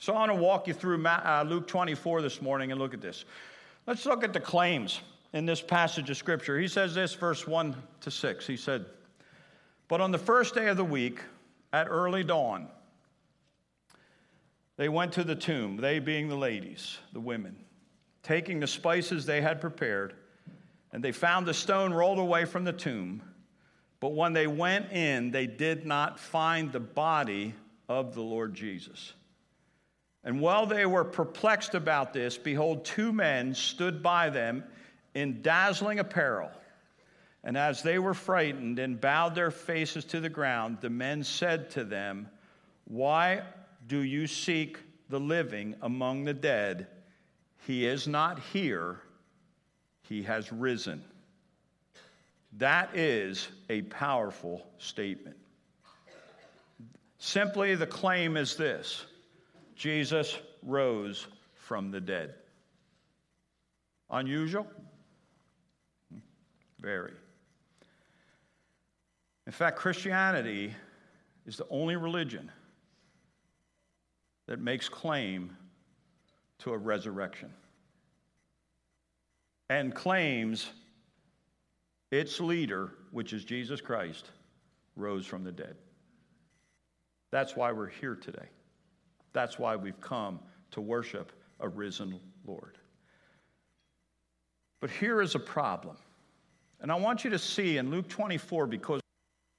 So 0.03 0.13
I 0.13 0.17
want 0.17 0.31
to 0.31 0.35
walk 0.35 0.67
you 0.67 0.73
through 0.73 1.01
uh, 1.05 1.45
Luke 1.47 1.65
24 1.65 2.21
this 2.21 2.41
morning 2.41 2.73
and 2.73 2.81
look 2.81 2.93
at 2.93 2.99
this. 2.99 3.23
Let's 3.87 4.05
look 4.05 4.21
at 4.21 4.33
the 4.33 4.39
claims 4.41 4.99
in 5.31 5.45
this 5.45 5.61
passage 5.61 6.09
of 6.09 6.17
Scripture. 6.17 6.59
He 6.59 6.67
says 6.67 6.93
this, 6.93 7.13
verse 7.13 7.47
1 7.47 7.73
to 8.01 8.11
6. 8.11 8.45
He 8.45 8.57
said, 8.57 8.85
But 9.87 10.01
on 10.01 10.11
the 10.11 10.17
first 10.17 10.55
day 10.55 10.67
of 10.67 10.75
the 10.75 10.83
week, 10.83 11.21
at 11.71 11.87
early 11.89 12.21
dawn, 12.21 12.67
they 14.75 14.89
went 14.89 15.13
to 15.13 15.23
the 15.23 15.35
tomb, 15.35 15.77
they 15.77 15.99
being 15.99 16.27
the 16.27 16.35
ladies, 16.35 16.97
the 17.13 17.21
women, 17.21 17.55
taking 18.23 18.59
the 18.59 18.67
spices 18.67 19.25
they 19.25 19.39
had 19.39 19.61
prepared, 19.61 20.15
and 20.91 21.01
they 21.01 21.13
found 21.13 21.45
the 21.45 21.53
stone 21.53 21.93
rolled 21.93 22.19
away 22.19 22.43
from 22.43 22.65
the 22.65 22.73
tomb. 22.73 23.21
But 24.01 24.09
when 24.09 24.33
they 24.33 24.47
went 24.47 24.91
in, 24.91 25.31
they 25.31 25.47
did 25.47 25.85
not 25.85 26.19
find 26.19 26.73
the 26.73 26.81
body 26.81 27.55
of 27.87 28.15
the 28.15 28.21
Lord 28.21 28.53
Jesus. 28.53 29.13
And 30.23 30.39
while 30.39 30.65
they 30.65 30.85
were 30.85 31.03
perplexed 31.03 31.75
about 31.75 32.13
this, 32.13 32.37
behold, 32.37 32.85
two 32.85 33.11
men 33.11 33.53
stood 33.53 34.01
by 34.01 34.29
them 34.29 34.63
in 35.13 35.41
dazzling 35.41 35.99
apparel. 35.99 36.49
And 37.43 37.57
as 37.57 37.83
they 37.83 37.99
were 37.99 38.13
frightened 38.13 38.79
and 38.79 38.99
bowed 38.99 39.35
their 39.35 39.51
faces 39.51 40.05
to 40.05 40.21
the 40.21 40.29
ground, 40.29 40.77
the 40.79 40.89
men 40.89 41.23
said 41.23 41.69
to 41.71 41.83
them, 41.83 42.29
Why 42.85 43.41
do 43.87 43.99
you 43.99 44.27
seek 44.27 44.79
the 45.09 45.19
living 45.19 45.75
among 45.81 46.23
the 46.23 46.33
dead? 46.33 46.87
He 47.67 47.85
is 47.85 48.07
not 48.07 48.39
here, 48.39 49.01
he 50.03 50.23
has 50.23 50.51
risen. 50.53 51.03
That 52.57 52.95
is 52.95 53.47
a 53.69 53.81
powerful 53.83 54.65
statement. 54.77 55.37
Simply, 57.17 57.75
the 57.75 57.87
claim 57.87 58.37
is 58.37 58.55
this 58.55 59.05
Jesus 59.75 60.37
rose 60.61 61.27
from 61.55 61.91
the 61.91 62.01
dead. 62.01 62.35
Unusual? 64.09 64.67
Very. 66.79 67.13
In 69.47 69.51
fact, 69.51 69.77
Christianity 69.77 70.73
is 71.45 71.57
the 71.57 71.67
only 71.69 71.95
religion 71.95 72.51
that 74.47 74.59
makes 74.59 74.87
claim 74.87 75.55
to 76.59 76.71
a 76.71 76.77
resurrection 76.77 77.49
and 79.69 79.95
claims 79.95 80.69
its 82.11 82.39
leader, 82.39 82.91
which 83.11 83.33
is 83.33 83.43
Jesus 83.43 83.81
Christ, 83.81 84.29
rose 84.95 85.25
from 85.25 85.43
the 85.43 85.51
dead. 85.51 85.75
That's 87.31 87.55
why 87.55 87.71
we're 87.71 87.87
here 87.87 88.15
today. 88.15 88.47
That's 89.33 89.59
why 89.59 89.75
we've 89.75 89.99
come 89.99 90.39
to 90.71 90.81
worship 90.81 91.31
a 91.59 91.67
risen 91.67 92.19
Lord. 92.45 92.77
But 94.79 94.89
here 94.89 95.21
is 95.21 95.35
a 95.35 95.39
problem. 95.39 95.95
And 96.81 96.91
I 96.91 96.95
want 96.95 97.23
you 97.23 97.29
to 97.29 97.39
see 97.39 97.77
in 97.77 97.89
Luke 97.89 98.07
24, 98.09 98.67
because 98.67 99.01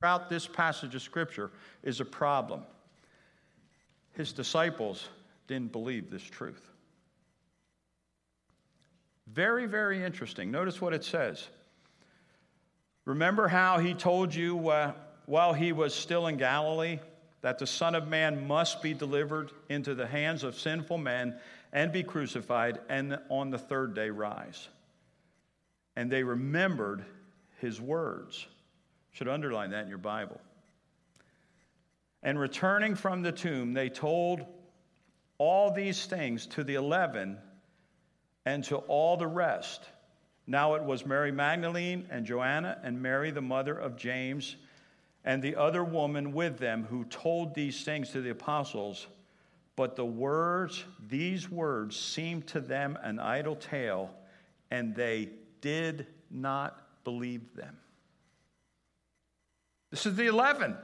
throughout 0.01 0.29
this 0.29 0.47
passage 0.47 0.95
of 0.95 1.03
Scripture 1.03 1.51
is 1.83 2.01
a 2.01 2.05
problem. 2.05 2.63
His 4.13 4.33
disciples 4.33 5.09
didn't 5.47 5.73
believe 5.73 6.11
this 6.11 6.23
truth. 6.23 6.71
Very, 9.33 9.67
very 9.67 10.05
interesting. 10.05 10.51
Notice 10.51 10.81
what 10.81 10.93
it 10.93 11.03
says. 11.03 11.49
Remember 13.07 13.49
how 13.49 13.79
he 13.79 13.95
told 13.95 14.35
you 14.35 14.69
uh, 14.69 14.93
while 15.27 15.53
he 15.53 15.73
was 15.73 15.95
still 15.95 16.27
in 16.27 16.37
Galilee 16.37 16.99
that 17.45 17.59
the 17.59 17.67
Son 17.67 17.95
of 17.95 18.09
Man 18.09 18.47
must 18.47 18.81
be 18.81 18.95
delivered 18.95 19.51
into 19.69 19.95
the 19.95 20.07
hands 20.07 20.45
of 20.45 20.59
sinful 20.59 20.97
men 20.97 21.39
and 21.75 21.93
be 21.93 22.03
crucified, 22.03 22.79
and 22.89 23.19
on 23.29 23.51
the 23.51 23.59
third 23.59 23.95
day 23.95 24.09
rise. 24.09 24.67
And 25.95 26.11
they 26.11 26.23
remembered 26.23 27.05
his 27.61 27.79
words. 27.79 28.47
Should 29.13 29.29
underline 29.29 29.73
that 29.73 29.83
in 29.83 29.91
your 29.91 29.99
Bible. 29.99 30.41
And 32.23 32.41
returning 32.41 32.95
from 32.95 33.21
the 33.21 33.33
tomb, 33.33 33.75
they 33.75 33.91
told 33.91 34.47
all 35.37 35.71
these 35.71 36.07
things 36.07 36.47
to 36.47 36.65
the 36.65 36.77
eleven 36.77 37.37
and 38.47 38.65
to 38.65 38.77
all 38.77 39.19
the 39.19 39.27
rest. 39.27 39.83
Now 40.47 40.77
it 40.77 40.83
was 40.83 41.05
Mary 41.05 41.31
Magdalene 41.31 42.07
and 42.11 42.25
Joanna 42.25 42.81
and 42.83 43.03
Mary, 43.03 43.31
the 43.33 43.43
mother 43.43 43.77
of 43.77 43.97
James, 43.97 44.57
and 45.25 45.43
the 45.43 45.57
other 45.57 45.83
woman 45.83 46.33
with 46.33 46.59
them 46.59 46.85
who 46.85 47.05
told 47.05 47.55
these 47.55 47.83
things 47.85 48.11
to 48.11 48.21
the 48.21 48.31
apostles. 48.31 49.07
But 49.77 49.97
the 49.97 50.05
words, 50.05 50.85
these 51.09 51.51
words, 51.51 51.99
seemed 51.99 52.47
to 52.49 52.61
them 52.61 52.99
an 53.03 53.19
idle 53.19 53.57
tale, 53.57 54.11
and 54.71 54.95
they 54.95 55.31
did 55.61 56.07
not 56.31 56.81
believe 57.05 57.55
them. 57.57 57.77
This 59.91 60.07
is 60.07 60.15
the 60.17 60.27
11. 60.27 60.77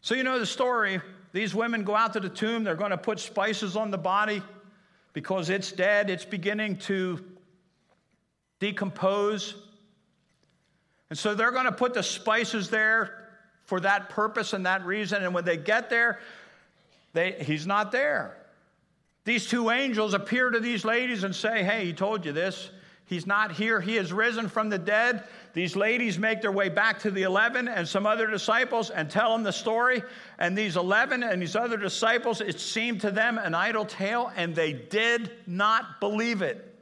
So, 0.00 0.14
you 0.14 0.22
know 0.22 0.38
the 0.38 0.46
story. 0.46 1.00
These 1.32 1.54
women 1.54 1.84
go 1.84 1.94
out 1.94 2.14
to 2.14 2.20
the 2.20 2.28
tomb, 2.28 2.64
they're 2.64 2.74
going 2.74 2.90
to 2.90 2.98
put 2.98 3.20
spices 3.20 3.76
on 3.76 3.90
the 3.90 3.98
body 3.98 4.42
because 5.12 5.50
it's 5.50 5.70
dead, 5.70 6.08
it's 6.10 6.24
beginning 6.24 6.76
to 6.78 7.22
decompose. 8.60 9.54
And 11.10 11.18
so 11.18 11.34
they're 11.34 11.52
going 11.52 11.64
to 11.64 11.72
put 11.72 11.94
the 11.94 12.02
spices 12.02 12.70
there 12.70 13.28
for 13.64 13.80
that 13.80 14.08
purpose 14.08 14.52
and 14.52 14.66
that 14.66 14.84
reason. 14.84 15.22
And 15.22 15.34
when 15.34 15.44
they 15.44 15.56
get 15.56 15.90
there, 15.90 16.20
they, 17.12 17.32
he's 17.32 17.66
not 17.66 17.92
there. 17.92 18.36
These 19.24 19.46
two 19.46 19.70
angels 19.70 20.14
appear 20.14 20.50
to 20.50 20.60
these 20.60 20.84
ladies 20.84 21.24
and 21.24 21.34
say, 21.34 21.62
Hey, 21.62 21.86
he 21.86 21.92
told 21.92 22.24
you 22.24 22.32
this. 22.32 22.70
He's 23.08 23.26
not 23.26 23.52
here. 23.52 23.80
He 23.80 23.94
has 23.96 24.12
risen 24.12 24.48
from 24.48 24.68
the 24.68 24.78
dead. 24.78 25.24
These 25.54 25.76
ladies 25.76 26.18
make 26.18 26.42
their 26.42 26.52
way 26.52 26.68
back 26.68 27.00
to 27.00 27.10
the 27.10 27.22
11 27.22 27.66
and 27.66 27.88
some 27.88 28.06
other 28.06 28.26
disciples 28.26 28.90
and 28.90 29.10
tell 29.10 29.32
them 29.32 29.42
the 29.42 29.52
story. 29.52 30.02
And 30.38 30.56
these 30.56 30.76
11 30.76 31.22
and 31.22 31.40
these 31.40 31.56
other 31.56 31.78
disciples, 31.78 32.42
it 32.42 32.60
seemed 32.60 33.00
to 33.00 33.10
them 33.10 33.38
an 33.38 33.54
idle 33.54 33.86
tale, 33.86 34.30
and 34.36 34.54
they 34.54 34.74
did 34.74 35.30
not 35.46 36.00
believe 36.00 36.42
it. 36.42 36.78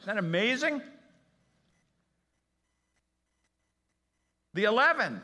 Isn't 0.00 0.14
that 0.14 0.18
amazing? 0.18 0.82
The 4.60 4.66
11. 4.66 5.22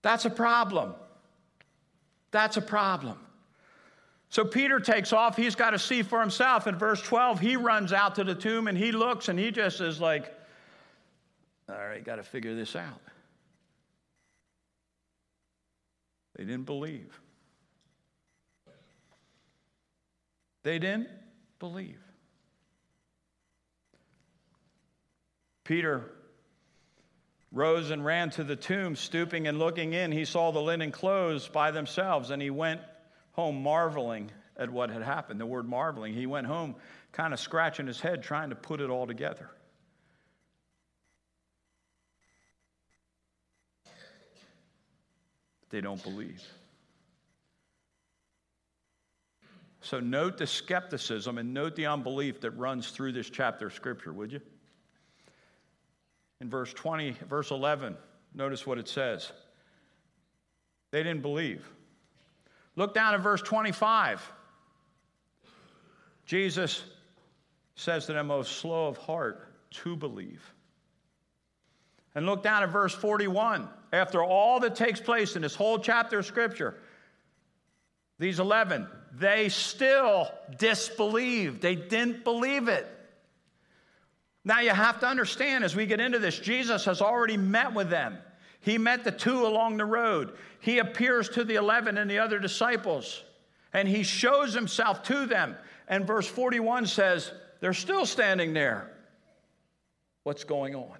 That's 0.00 0.24
a 0.24 0.30
problem. 0.30 0.94
That's 2.30 2.56
a 2.56 2.62
problem. 2.62 3.18
So 4.30 4.42
Peter 4.42 4.80
takes 4.80 5.12
off. 5.12 5.36
He's 5.36 5.54
got 5.54 5.70
to 5.70 5.78
see 5.78 6.02
for 6.02 6.18
himself. 6.18 6.66
In 6.66 6.76
verse 6.76 7.02
12, 7.02 7.40
he 7.40 7.56
runs 7.56 7.92
out 7.92 8.14
to 8.14 8.24
the 8.24 8.34
tomb 8.34 8.68
and 8.68 8.78
he 8.78 8.90
looks 8.90 9.28
and 9.28 9.38
he 9.38 9.50
just 9.50 9.82
is 9.82 10.00
like, 10.00 10.34
all 11.68 11.76
right, 11.76 12.02
got 12.02 12.16
to 12.16 12.22
figure 12.22 12.54
this 12.54 12.74
out. 12.74 13.02
They 16.36 16.44
didn't 16.44 16.64
believe. 16.64 17.20
They 20.62 20.78
didn't 20.78 21.10
believe. 21.58 22.00
Peter 25.64 26.12
rose 27.50 27.90
and 27.90 28.04
ran 28.04 28.30
to 28.30 28.44
the 28.44 28.56
tomb, 28.56 28.96
stooping 28.96 29.46
and 29.46 29.58
looking 29.58 29.92
in. 29.94 30.12
He 30.12 30.24
saw 30.24 30.52
the 30.52 30.60
linen 30.60 30.92
clothes 30.92 31.48
by 31.48 31.70
themselves, 31.70 32.30
and 32.30 32.42
he 32.42 32.50
went 32.50 32.80
home 33.32 33.62
marveling 33.62 34.30
at 34.56 34.70
what 34.70 34.90
had 34.90 35.02
happened. 35.02 35.40
The 35.40 35.46
word 35.46 35.68
marveling, 35.68 36.14
he 36.14 36.26
went 36.26 36.46
home 36.46 36.74
kind 37.12 37.32
of 37.32 37.40
scratching 37.40 37.86
his 37.86 38.00
head, 38.00 38.22
trying 38.22 38.50
to 38.50 38.56
put 38.56 38.80
it 38.80 38.90
all 38.90 39.06
together. 39.06 39.50
They 45.70 45.80
don't 45.80 46.02
believe. 46.02 46.42
So 49.80 50.00
note 50.00 50.38
the 50.38 50.46
skepticism 50.46 51.38
and 51.38 51.54
note 51.54 51.76
the 51.76 51.86
unbelief 51.86 52.40
that 52.40 52.50
runs 52.52 52.90
through 52.90 53.12
this 53.12 53.30
chapter 53.30 53.68
of 53.68 53.74
Scripture, 53.74 54.12
would 54.12 54.32
you? 54.32 54.40
In 56.40 56.48
verse 56.48 56.72
20, 56.72 57.16
verse 57.28 57.50
11, 57.50 57.96
notice 58.34 58.66
what 58.66 58.78
it 58.78 58.88
says. 58.88 59.32
They 60.90 61.02
didn't 61.02 61.22
believe. 61.22 61.68
Look 62.76 62.94
down 62.94 63.14
at 63.14 63.20
verse 63.20 63.42
25. 63.42 64.32
Jesus 66.24 66.84
says 67.74 68.06
that 68.06 68.16
I'm 68.16 68.28
most 68.28 68.48
oh, 68.48 68.60
slow 68.60 68.88
of 68.88 68.96
heart 68.98 69.48
to 69.70 69.96
believe. 69.96 70.42
And 72.14 72.26
look 72.26 72.42
down 72.42 72.62
at 72.62 72.70
verse 72.70 72.94
41. 72.94 73.68
After 73.92 74.22
all 74.22 74.60
that 74.60 74.74
takes 74.74 75.00
place 75.00 75.36
in 75.36 75.42
this 75.42 75.54
whole 75.54 75.78
chapter 75.78 76.18
of 76.18 76.26
Scripture, 76.26 76.74
these 78.18 78.40
11, 78.40 78.86
they 79.12 79.48
still 79.48 80.28
disbelieved. 80.58 81.62
They 81.62 81.76
didn't 81.76 82.24
believe 82.24 82.68
it. 82.68 82.86
Now 84.48 84.60
you 84.60 84.70
have 84.70 84.98
to 85.00 85.06
understand 85.06 85.62
as 85.62 85.76
we 85.76 85.84
get 85.84 86.00
into 86.00 86.18
this, 86.18 86.38
Jesus 86.38 86.86
has 86.86 87.02
already 87.02 87.36
met 87.36 87.74
with 87.74 87.90
them. 87.90 88.16
He 88.60 88.78
met 88.78 89.04
the 89.04 89.12
two 89.12 89.46
along 89.46 89.76
the 89.76 89.84
road. 89.84 90.38
He 90.60 90.78
appears 90.78 91.28
to 91.30 91.44
the 91.44 91.56
11 91.56 91.98
and 91.98 92.10
the 92.10 92.18
other 92.18 92.38
disciples, 92.38 93.22
and 93.74 93.86
he 93.86 94.02
shows 94.02 94.54
himself 94.54 95.02
to 95.02 95.26
them. 95.26 95.54
And 95.86 96.06
verse 96.06 96.26
41 96.26 96.86
says, 96.86 97.30
They're 97.60 97.74
still 97.74 98.06
standing 98.06 98.54
there. 98.54 98.90
What's 100.22 100.44
going 100.44 100.74
on? 100.74 100.96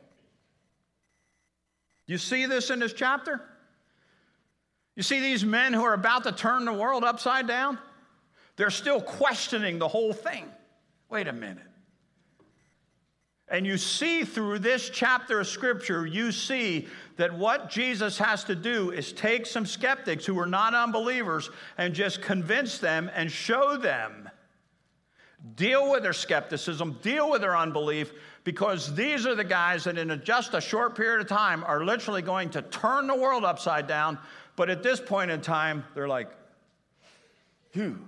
You 2.07 2.19
see 2.19 2.45
this 2.45 2.69
in 2.69 2.81
this 2.81 2.93
chapter? 2.93 3.41
You 4.95 5.03
see 5.03 5.21
these 5.21 5.43
men 5.43 5.73
who 5.73 5.85
are 5.85 5.95
about 5.95 6.25
to 6.25 6.33
turn 6.33 6.67
the 6.67 6.75
world 6.75 7.03
upside 7.03 7.47
down? 7.47 7.79
They're 8.57 8.69
still 8.69 9.01
questioning 9.01 9.79
the 9.79 9.89
whole 9.89 10.13
thing. 10.13 10.45
Wait 11.09 11.29
a 11.29 11.33
minute. 11.33 11.68
And 13.51 13.67
you 13.67 13.79
see 13.79 14.25
through 14.25 14.59
this 14.59 14.91
chapter 14.91 15.41
of 15.41 15.47
scripture, 15.47 16.07
you 16.07 16.33
see 16.33 16.87
that 17.17 17.33
what 17.33 17.71
Jesus 17.71 18.19
has 18.19 18.45
to 18.45 18.55
do 18.55 18.91
is 18.91 19.13
take 19.13 19.47
some 19.47 19.65
skeptics 19.65 20.27
who 20.27 20.39
are 20.39 20.47
not 20.47 20.75
unbelievers 20.75 21.51
and 21.79 21.95
just 21.95 22.21
convince 22.21 22.79
them 22.79 23.11
and 23.15 23.33
show 23.33 23.79
them. 23.79 24.29
Deal 25.55 25.91
with 25.91 26.03
their 26.03 26.13
skepticism, 26.13 26.99
deal 27.01 27.31
with 27.31 27.41
their 27.41 27.57
unbelief, 27.57 28.13
because 28.45 28.95
these 28.95 29.27
are 29.27 29.35
the 29.35 29.45
guys 29.45 29.85
that 29.85 29.97
in 29.97 30.21
just 30.25 30.53
a 30.53 30.61
short 30.61 30.97
period 30.97 31.21
of 31.21 31.29
time 31.29 31.65
are 31.65 31.85
literally 31.85 32.23
going 32.23 32.51
to 32.51 32.63
turn 32.63 33.07
the 33.07 33.15
world 33.15 33.45
upside 33.45 33.87
down. 33.87 34.19
But 34.57 34.69
at 34.69 34.83
this 34.83 35.01
point 35.01 35.31
in 35.31 35.41
time, 35.41 35.85
they're 35.95 36.09
like, 36.09 36.29
phew, 37.73 37.99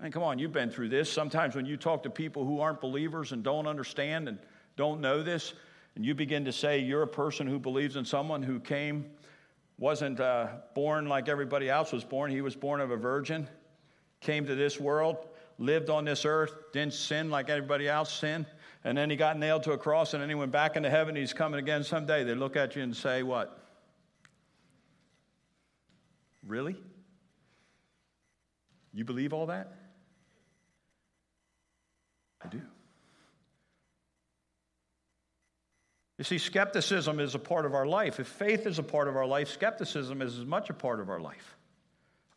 and 0.00 0.12
come 0.12 0.22
on, 0.22 0.38
you've 0.38 0.52
been 0.52 0.70
through 0.70 0.90
this. 0.90 1.12
Sometimes 1.12 1.56
when 1.56 1.66
you 1.66 1.76
talk 1.76 2.04
to 2.04 2.10
people 2.10 2.44
who 2.44 2.60
aren't 2.60 2.80
believers 2.80 3.32
and 3.32 3.42
don't 3.42 3.66
understand 3.66 4.28
and 4.28 4.38
don't 4.76 5.00
know 5.00 5.22
this, 5.22 5.54
and 5.96 6.06
you 6.06 6.14
begin 6.14 6.44
to 6.44 6.52
say 6.52 6.78
you're 6.78 7.02
a 7.02 7.08
person 7.08 7.46
who 7.48 7.58
believes 7.58 7.96
in 7.96 8.04
someone 8.04 8.42
who 8.42 8.60
came, 8.60 9.06
wasn't 9.78 10.20
uh, 10.20 10.48
born 10.74 11.06
like 11.06 11.28
everybody 11.28 11.68
else 11.68 11.90
was 11.92 12.04
born. 12.04 12.30
He 12.30 12.40
was 12.40 12.54
born 12.54 12.80
of 12.80 12.92
a 12.92 12.96
virgin, 12.96 13.48
came 14.20 14.46
to 14.46 14.54
this 14.54 14.78
world, 14.78 15.16
lived 15.58 15.90
on 15.90 16.04
this 16.04 16.24
earth, 16.24 16.52
didn't 16.72 16.94
sin 16.94 17.30
like 17.30 17.50
everybody 17.50 17.88
else 17.88 18.12
sinned, 18.12 18.46
and 18.84 18.96
then 18.96 19.10
he 19.10 19.16
got 19.16 19.36
nailed 19.36 19.64
to 19.64 19.72
a 19.72 19.78
cross, 19.78 20.14
and 20.14 20.22
then 20.22 20.28
he 20.28 20.36
went 20.36 20.52
back 20.52 20.76
into 20.76 20.90
heaven. 20.90 21.16
He's 21.16 21.32
coming 21.32 21.58
again 21.58 21.82
someday. 21.82 22.22
They 22.22 22.36
look 22.36 22.54
at 22.54 22.76
you 22.76 22.82
and 22.82 22.96
say, 22.96 23.24
What? 23.24 23.56
Really? 26.46 26.76
You 28.94 29.04
believe 29.04 29.32
all 29.32 29.46
that? 29.46 29.77
I 32.42 32.48
do. 32.48 32.60
You 36.18 36.24
see, 36.24 36.38
skepticism 36.38 37.20
is 37.20 37.34
a 37.34 37.38
part 37.38 37.64
of 37.64 37.74
our 37.74 37.86
life. 37.86 38.18
If 38.18 38.26
faith 38.26 38.66
is 38.66 38.78
a 38.78 38.82
part 38.82 39.06
of 39.08 39.16
our 39.16 39.26
life, 39.26 39.48
skepticism 39.48 40.20
is 40.20 40.38
as 40.38 40.44
much 40.44 40.70
a 40.70 40.74
part 40.74 41.00
of 41.00 41.10
our 41.10 41.20
life. 41.20 41.57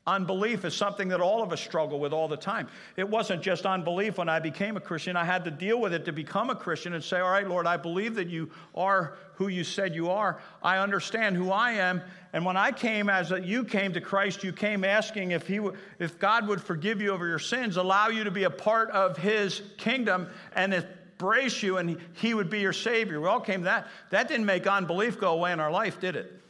Unbelief 0.08 0.66
is 0.66 0.76
something 0.76 1.10
that 1.10 1.22
all 1.22 1.44
of 1.44 1.54
us 1.54 1.62
struggle 1.62 2.00
with 2.00 2.12
all 2.12 2.28
the 2.28 2.36
time. 2.36 2.68
It 2.98 3.08
wasn't 3.08 3.44
just 3.44 3.68
unbelief 3.68 4.18
when 4.18 4.30
I 4.30 4.40
became 4.40 4.76
a 4.76 4.80
Christian. 4.80 5.16
I 5.16 5.24
had 5.26 5.44
to 5.44 5.52
deal 5.52 5.80
with 5.80 5.94
it 5.94 6.06
to 6.06 6.12
become 6.12 6.50
a 6.50 6.56
Christian 6.56 6.94
and 6.96 7.04
say, 7.04 7.20
All 7.20 7.30
right, 7.30 7.48
Lord, 7.48 7.68
I 7.68 7.78
believe 7.78 8.16
that 8.16 8.28
you 8.28 8.50
are 8.74 9.16
who 9.36 9.48
you 9.48 9.64
said 9.64 9.94
you 9.94 10.10
are. 10.10 10.40
I 10.64 10.80
understand 10.80 11.36
who 11.36 11.52
I 11.52 11.74
am. 11.74 12.02
And 12.34 12.44
when 12.44 12.58
I 12.58 12.72
came 12.72 13.10
as 13.10 13.30
you 13.30 13.64
came 13.64 13.94
to 13.94 14.02
Christ, 14.02 14.44
you 14.44 14.52
came 14.52 14.84
asking 14.84 15.32
if, 15.32 15.46
he, 15.46 15.60
if 16.00 16.18
God 16.18 16.48
would 16.48 16.62
forgive 16.62 17.00
you 17.00 17.12
over 17.12 17.28
your 17.28 17.40
sins, 17.40 17.78
allow 17.78 18.08
you 18.08 18.24
to 18.24 18.32
be 18.32 18.46
a 18.46 18.50
part 18.50 18.90
of 18.90 19.18
his 19.18 19.62
kingdom, 19.78 20.28
and 20.56 20.74
embrace 20.74 21.62
you, 21.62 21.78
and 21.78 21.98
he 22.14 22.34
would 22.34 22.50
be 22.50 22.60
your 22.60 22.74
Savior. 22.74 23.22
We 23.22 23.28
all 23.28 23.40
came 23.40 23.62
to 23.62 23.66
that. 23.66 23.88
That 24.10 24.28
didn't 24.28 24.48
make 24.48 24.66
unbelief 24.66 25.20
go 25.20 25.34
away 25.34 25.52
in 25.52 25.60
our 25.60 25.72
life, 25.72 26.00
did 26.00 26.16
it? 26.16 26.41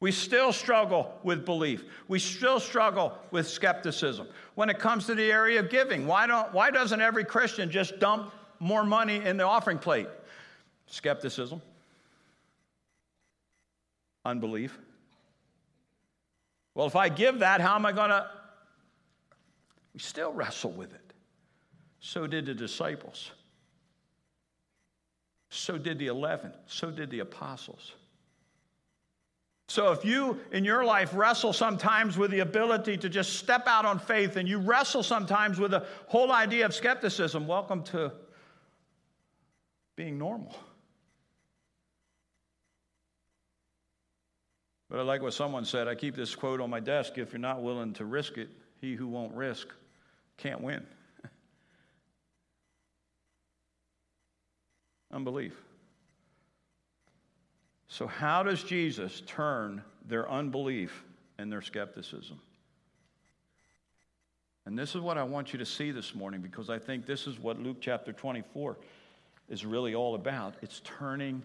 We 0.00 0.12
still 0.12 0.52
struggle 0.52 1.18
with 1.22 1.46
belief. 1.46 1.84
We 2.06 2.18
still 2.18 2.60
struggle 2.60 3.14
with 3.30 3.48
skepticism. 3.48 4.28
When 4.54 4.68
it 4.68 4.78
comes 4.78 5.06
to 5.06 5.14
the 5.14 5.30
area 5.30 5.58
of 5.58 5.70
giving, 5.70 6.06
why, 6.06 6.26
don't, 6.26 6.52
why 6.52 6.70
doesn't 6.70 7.00
every 7.00 7.24
Christian 7.24 7.70
just 7.70 7.98
dump 7.98 8.32
more 8.60 8.84
money 8.84 9.24
in 9.24 9.38
the 9.38 9.44
offering 9.44 9.78
plate? 9.78 10.08
Skepticism, 10.86 11.62
unbelief. 14.24 14.78
Well, 16.74 16.86
if 16.86 16.94
I 16.94 17.08
give 17.08 17.38
that, 17.38 17.62
how 17.62 17.74
am 17.74 17.86
I 17.86 17.92
going 17.92 18.10
to? 18.10 18.28
We 19.94 20.00
still 20.00 20.32
wrestle 20.32 20.72
with 20.72 20.92
it. 20.92 21.00
So 22.00 22.26
did 22.26 22.44
the 22.44 22.54
disciples. 22.54 23.30
So 25.48 25.78
did 25.78 25.98
the 25.98 26.08
11. 26.08 26.52
So 26.66 26.90
did 26.90 27.10
the 27.10 27.20
apostles. 27.20 27.94
So 29.68 29.90
if 29.90 30.04
you 30.04 30.38
in 30.52 30.64
your 30.64 30.84
life 30.84 31.10
wrestle 31.12 31.52
sometimes 31.52 32.16
with 32.16 32.30
the 32.30 32.38
ability 32.38 32.96
to 32.98 33.08
just 33.08 33.34
step 33.34 33.66
out 33.66 33.84
on 33.84 33.98
faith 33.98 34.36
and 34.36 34.48
you 34.48 34.58
wrestle 34.58 35.02
sometimes 35.02 35.58
with 35.58 35.72
the 35.72 35.84
whole 36.06 36.30
idea 36.30 36.66
of 36.66 36.74
skepticism, 36.74 37.48
welcome 37.48 37.82
to 37.84 38.12
being 39.96 40.18
normal. 40.18 40.56
But 44.88 45.00
I 45.00 45.02
like 45.02 45.20
what 45.20 45.34
someone 45.34 45.64
said. 45.64 45.88
I 45.88 45.96
keep 45.96 46.14
this 46.14 46.36
quote 46.36 46.60
on 46.60 46.70
my 46.70 46.78
desk 46.78 47.18
if 47.18 47.32
you're 47.32 47.40
not 47.40 47.60
willing 47.60 47.92
to 47.94 48.04
risk 48.04 48.38
it, 48.38 48.50
he 48.80 48.94
who 48.94 49.08
won't 49.08 49.34
risk 49.34 49.66
can't 50.36 50.60
win. 50.60 50.86
Unbelief. 55.12 55.60
So, 57.96 58.06
how 58.06 58.42
does 58.42 58.62
Jesus 58.62 59.22
turn 59.26 59.82
their 60.06 60.30
unbelief 60.30 61.02
and 61.38 61.50
their 61.50 61.62
skepticism? 61.62 62.38
And 64.66 64.78
this 64.78 64.94
is 64.94 65.00
what 65.00 65.16
I 65.16 65.22
want 65.22 65.54
you 65.54 65.58
to 65.60 65.64
see 65.64 65.92
this 65.92 66.14
morning 66.14 66.42
because 66.42 66.68
I 66.68 66.78
think 66.78 67.06
this 67.06 67.26
is 67.26 67.38
what 67.38 67.58
Luke 67.58 67.78
chapter 67.80 68.12
24 68.12 68.76
is 69.48 69.64
really 69.64 69.94
all 69.94 70.14
about. 70.14 70.56
It's 70.60 70.82
turning 70.84 71.42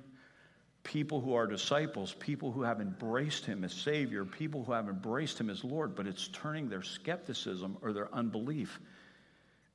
people 0.84 1.22
who 1.22 1.36
are 1.36 1.48
disciples, 1.48 2.16
people 2.20 2.52
who 2.52 2.64
have 2.64 2.82
embraced 2.82 3.46
him 3.46 3.64
as 3.64 3.72
Savior, 3.72 4.26
people 4.26 4.66
who 4.66 4.74
have 4.74 4.90
embraced 4.90 5.40
him 5.40 5.50
as 5.50 5.64
Lord, 5.64 5.96
but 5.96 6.06
it's 6.06 6.28
turning 6.34 6.68
their 6.68 6.84
skepticism 6.84 7.78
or 7.82 7.94
their 7.94 8.14
unbelief 8.14 8.78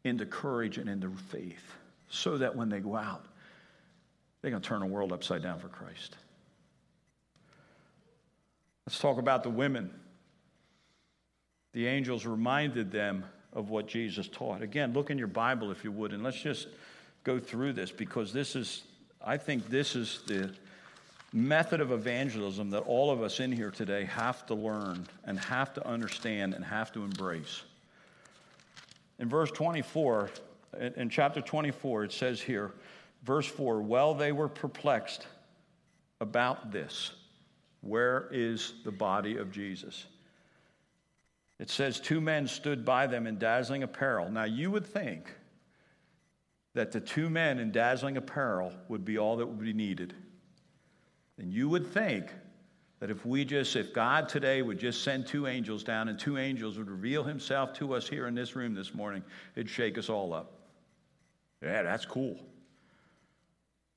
into 0.04 0.26
courage 0.26 0.76
and 0.76 0.90
into 0.90 1.08
faith 1.30 1.72
so 2.10 2.36
that 2.36 2.54
when 2.54 2.68
they 2.68 2.80
go 2.80 2.96
out, 2.96 3.24
they're 4.42 4.50
going 4.50 4.62
to 4.62 4.68
turn 4.68 4.80
the 4.80 4.86
world 4.86 5.10
upside 5.10 5.42
down 5.42 5.58
for 5.58 5.68
Christ. 5.68 6.16
Let's 8.86 8.98
talk 8.98 9.18
about 9.18 9.42
the 9.42 9.50
women. 9.50 9.90
The 11.72 11.86
angels 11.86 12.24
reminded 12.24 12.90
them 12.90 13.24
of 13.52 13.68
what 13.70 13.88
Jesus 13.88 14.28
taught. 14.28 14.62
Again, 14.62 14.92
look 14.92 15.10
in 15.10 15.18
your 15.18 15.26
Bible 15.26 15.70
if 15.70 15.82
you 15.82 15.90
would, 15.90 16.12
and 16.12 16.22
let's 16.22 16.40
just 16.40 16.68
go 17.24 17.38
through 17.40 17.72
this 17.72 17.90
because 17.90 18.32
this 18.32 18.54
is, 18.54 18.82
I 19.24 19.36
think, 19.36 19.68
this 19.68 19.96
is 19.96 20.20
the 20.26 20.52
method 21.32 21.80
of 21.80 21.90
evangelism 21.90 22.70
that 22.70 22.80
all 22.80 23.10
of 23.10 23.22
us 23.22 23.40
in 23.40 23.50
here 23.50 23.70
today 23.70 24.04
have 24.04 24.46
to 24.46 24.54
learn 24.54 25.06
and 25.24 25.38
have 25.38 25.74
to 25.74 25.86
understand 25.86 26.54
and 26.54 26.64
have 26.64 26.92
to 26.92 27.02
embrace. 27.02 27.62
In 29.18 29.28
verse 29.28 29.50
24, 29.50 30.30
in 30.96 31.10
chapter 31.10 31.40
24, 31.40 32.04
it 32.04 32.12
says 32.12 32.40
here, 32.40 32.72
verse 33.24 33.46
4 33.46 33.82
Well, 33.82 34.14
they 34.14 34.32
were 34.32 34.48
perplexed 34.48 35.26
about 36.20 36.70
this. 36.70 37.10
Where 37.86 38.28
is 38.30 38.74
the 38.84 38.92
body 38.92 39.36
of 39.36 39.50
Jesus? 39.50 40.06
It 41.58 41.70
says, 41.70 42.00
Two 42.00 42.20
men 42.20 42.46
stood 42.46 42.84
by 42.84 43.06
them 43.06 43.26
in 43.26 43.38
dazzling 43.38 43.82
apparel. 43.82 44.30
Now, 44.30 44.44
you 44.44 44.70
would 44.70 44.86
think 44.86 45.32
that 46.74 46.92
the 46.92 47.00
two 47.00 47.30
men 47.30 47.58
in 47.58 47.72
dazzling 47.72 48.16
apparel 48.16 48.72
would 48.88 49.04
be 49.04 49.18
all 49.18 49.36
that 49.36 49.46
would 49.46 49.60
be 49.60 49.72
needed. 49.72 50.14
And 51.38 51.52
you 51.52 51.68
would 51.68 51.86
think 51.86 52.26
that 53.00 53.10
if 53.10 53.24
we 53.24 53.44
just, 53.44 53.76
if 53.76 53.92
God 53.92 54.28
today 54.28 54.62
would 54.62 54.78
just 54.78 55.02
send 55.02 55.26
two 55.26 55.46
angels 55.46 55.84
down 55.84 56.08
and 56.08 56.18
two 56.18 56.38
angels 56.38 56.78
would 56.78 56.90
reveal 56.90 57.24
himself 57.24 57.72
to 57.74 57.94
us 57.94 58.08
here 58.08 58.26
in 58.26 58.34
this 58.34 58.56
room 58.56 58.74
this 58.74 58.94
morning, 58.94 59.22
it'd 59.54 59.70
shake 59.70 59.98
us 59.98 60.08
all 60.08 60.32
up. 60.32 60.52
Yeah, 61.62 61.82
that's 61.82 62.04
cool. 62.04 62.38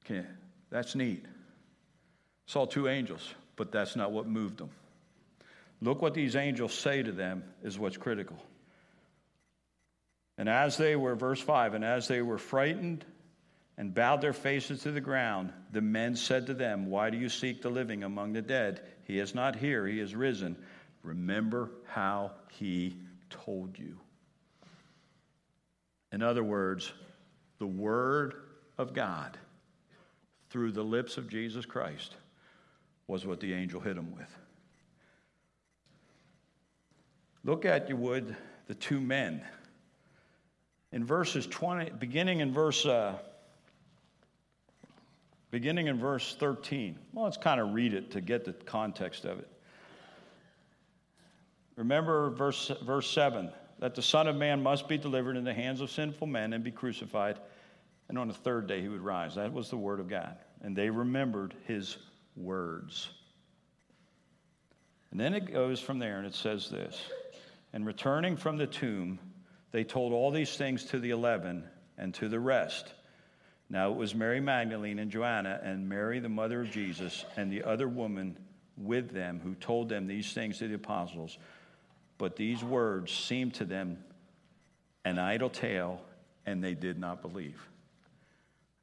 Okay, 0.05 0.25
that's 0.69 0.95
neat. 0.95 1.25
Saw 2.45 2.65
two 2.65 2.87
angels 2.87 3.33
but 3.59 3.73
that's 3.73 3.97
not 3.97 4.13
what 4.13 4.25
moved 4.25 4.57
them. 4.57 4.69
Look 5.81 6.01
what 6.01 6.13
these 6.13 6.37
angels 6.37 6.73
say 6.73 7.03
to 7.03 7.11
them 7.11 7.43
is 7.61 7.77
what's 7.77 7.97
critical. 7.97 8.37
And 10.37 10.47
as 10.47 10.77
they 10.77 10.95
were, 10.95 11.13
verse 11.13 11.41
5, 11.41 11.73
and 11.73 11.83
as 11.83 12.07
they 12.07 12.21
were 12.21 12.37
frightened 12.37 13.03
and 13.77 13.93
bowed 13.93 14.21
their 14.21 14.31
faces 14.31 14.83
to 14.83 14.91
the 14.91 15.01
ground, 15.01 15.51
the 15.73 15.81
men 15.81 16.15
said 16.15 16.47
to 16.47 16.53
them, 16.53 16.85
Why 16.85 17.09
do 17.09 17.17
you 17.17 17.27
seek 17.27 17.61
the 17.61 17.69
living 17.69 18.05
among 18.05 18.31
the 18.31 18.41
dead? 18.41 18.79
He 19.03 19.19
is 19.19 19.35
not 19.35 19.57
here, 19.57 19.85
he 19.85 19.99
is 19.99 20.15
risen. 20.15 20.55
Remember 21.03 21.69
how 21.87 22.31
he 22.51 22.95
told 23.29 23.77
you. 23.77 23.99
In 26.13 26.23
other 26.23 26.45
words, 26.45 26.93
the 27.57 27.67
word 27.67 28.35
of 28.77 28.93
God 28.93 29.37
through 30.49 30.71
the 30.71 30.81
lips 30.81 31.17
of 31.17 31.27
Jesus 31.27 31.65
Christ 31.65 32.15
was 33.09 33.25
what 33.25 33.39
the 33.39 33.51
angel 33.53 33.81
hit 33.81 33.97
him 33.97 34.15
with. 34.15 34.37
Look 37.43 37.65
at, 37.65 37.89
you 37.89 37.95
would, 37.95 38.35
the 38.67 38.75
two 38.75 39.01
men. 39.01 39.41
In 40.91 41.03
verses 41.03 41.47
20, 41.47 41.91
beginning 41.97 42.41
in 42.41 42.53
verse, 42.53 42.85
uh, 42.85 43.15
beginning 45.49 45.87
in 45.87 45.97
verse 45.97 46.35
13. 46.35 46.99
Well, 47.13 47.25
let's 47.25 47.37
kind 47.37 47.59
of 47.59 47.73
read 47.73 47.95
it 47.95 48.11
to 48.11 48.21
get 48.21 48.45
the 48.45 48.53
context 48.53 49.25
of 49.25 49.39
it. 49.39 49.49
Remember 51.77 52.29
verse, 52.29 52.71
verse 52.83 53.09
7. 53.09 53.49
that 53.79 53.95
the 53.95 54.01
Son 54.03 54.27
of 54.27 54.35
Man 54.35 54.61
must 54.61 54.87
be 54.87 54.99
delivered 54.99 55.35
in 55.35 55.43
the 55.43 55.53
hands 55.53 55.81
of 55.81 55.89
sinful 55.89 56.27
men 56.27 56.53
and 56.53 56.63
be 56.63 56.71
crucified, 56.71 57.39
and 58.07 58.19
on 58.19 58.27
the 58.27 58.33
third 58.35 58.67
day 58.67 58.81
he 58.81 58.87
would 58.87 59.01
rise. 59.01 59.33
That 59.33 59.51
was 59.51 59.71
the 59.71 59.77
word 59.77 59.99
of 59.99 60.07
God. 60.07 60.37
And 60.61 60.75
they 60.75 60.91
remembered 60.91 61.55
his 61.65 61.97
words. 62.39 63.09
And 65.11 65.19
then 65.19 65.33
it 65.33 65.51
goes 65.51 65.79
from 65.79 65.99
there 65.99 66.17
and 66.17 66.25
it 66.25 66.35
says 66.35 66.69
this 66.69 66.99
And 67.73 67.85
returning 67.85 68.37
from 68.37 68.57
the 68.57 68.67
tomb, 68.67 69.19
they 69.71 69.83
told 69.83 70.13
all 70.13 70.31
these 70.31 70.55
things 70.55 70.85
to 70.85 70.99
the 70.99 71.11
eleven 71.11 71.63
and 71.97 72.13
to 72.15 72.29
the 72.29 72.39
rest. 72.39 72.93
Now 73.69 73.91
it 73.91 73.97
was 73.97 74.15
Mary 74.15 74.39
Magdalene 74.39 74.97
and 74.97 75.11
Joanna 75.11 75.59
and 75.63 75.87
Mary, 75.87 76.19
the 76.19 76.29
mother 76.29 76.61
of 76.61 76.71
Jesus, 76.71 77.25
and 77.37 77.51
the 77.51 77.63
other 77.63 77.87
woman 77.87 78.35
with 78.77 79.11
them 79.11 79.39
who 79.43 79.53
told 79.55 79.89
them 79.89 80.07
these 80.07 80.33
things 80.33 80.57
to 80.59 80.67
the 80.67 80.75
apostles. 80.75 81.37
But 82.17 82.35
these 82.35 82.63
words 82.63 83.11
seemed 83.11 83.53
to 83.55 83.65
them 83.65 83.97
an 85.05 85.19
idle 85.19 85.49
tale, 85.49 86.01
and 86.45 86.63
they 86.63 86.73
did 86.73 86.99
not 86.99 87.21
believe. 87.21 87.59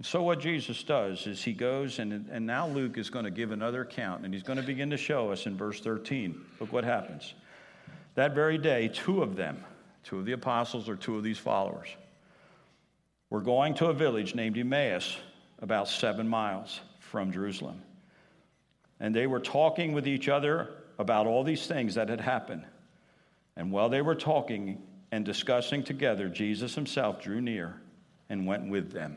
So, 0.03 0.23
what 0.23 0.41
Jesus 0.41 0.83
does 0.83 1.27
is 1.27 1.43
he 1.43 1.55
goes, 1.55 1.99
and, 1.99 2.29
and 2.31 2.47
now 2.47 2.69
Luke 2.69 2.99
is 2.99 3.09
going 3.09 3.25
to 3.25 3.31
give 3.31 3.51
another 3.51 3.81
account, 3.81 4.25
and 4.25 4.35
he's 4.35 4.43
going 4.43 4.59
to 4.59 4.65
begin 4.65 4.91
to 4.91 4.99
show 4.99 5.33
us 5.33 5.47
in 5.47 5.57
verse 5.57 5.81
13. 5.81 6.39
Look 6.61 6.71
what 6.71 6.85
happens. 6.85 7.33
That 8.15 8.35
very 8.35 8.59
day, 8.59 8.89
two 8.89 9.23
of 9.23 9.37
them, 9.37 9.65
two 10.05 10.19
of 10.19 10.27
the 10.27 10.33
apostles 10.33 10.89
or 10.89 10.97
two 10.97 11.17
of 11.17 11.23
these 11.23 11.39
followers, 11.39 11.89
were 13.31 13.41
going 13.41 13.75
to 13.75 13.87
a 13.87 13.95
village 13.95 14.35
named 14.35 14.59
Emmaus, 14.59 15.17
about 15.61 15.89
seven 15.89 16.29
miles 16.29 16.81
from 17.01 17.33
Jerusalem. 17.33 17.81
And 19.01 19.15
they 19.15 19.27
were 19.27 19.41
talking 19.41 19.93
with 19.93 20.07
each 20.07 20.29
other 20.29 20.69
about 20.99 21.27
all 21.27 21.43
these 21.43 21.67
things 21.67 21.95
that 21.95 22.11
had 22.11 22.21
happened. 22.21 22.65
And 23.57 23.73
while 23.73 23.89
they 23.89 24.03
were 24.03 24.15
talking 24.15 24.83
and 25.11 25.25
discussing 25.25 25.83
together, 25.83 26.29
Jesus 26.29 26.75
himself 26.75 27.23
drew 27.23 27.41
near 27.41 27.81
and 28.29 28.47
went 28.47 28.69
with 28.69 28.93
them. 28.93 29.17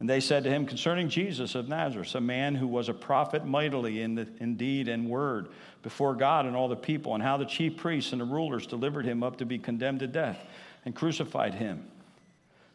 And 0.00 0.10
they 0.10 0.20
said 0.20 0.44
to 0.44 0.50
him, 0.50 0.66
Concerning 0.66 1.08
Jesus 1.08 1.54
of 1.54 1.68
Nazareth, 1.68 2.14
a 2.14 2.20
man 2.20 2.54
who 2.54 2.66
was 2.66 2.88
a 2.88 2.94
prophet 2.94 3.46
mightily 3.46 4.02
in, 4.02 4.16
the, 4.16 4.28
in 4.40 4.56
deed 4.56 4.88
and 4.88 5.08
word 5.08 5.48
before 5.82 6.14
God 6.14 6.46
and 6.46 6.56
all 6.56 6.68
the 6.68 6.76
people, 6.76 7.14
and 7.14 7.22
how 7.22 7.36
the 7.36 7.44
chief 7.44 7.76
priests 7.76 8.12
and 8.12 8.20
the 8.20 8.26
rulers 8.26 8.66
delivered 8.66 9.04
him 9.04 9.22
up 9.22 9.36
to 9.38 9.46
be 9.46 9.58
condemned 9.58 10.00
to 10.00 10.06
death 10.06 10.38
and 10.84 10.94
crucified 10.94 11.54
him. 11.54 11.86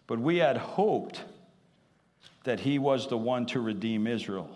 But 0.07 0.19
we 0.19 0.37
had 0.37 0.57
hoped 0.57 1.23
that 2.45 2.61
he 2.61 2.79
was 2.79 3.07
the 3.07 3.17
one 3.17 3.45
to 3.47 3.59
redeem 3.59 4.07
Israel. 4.07 4.49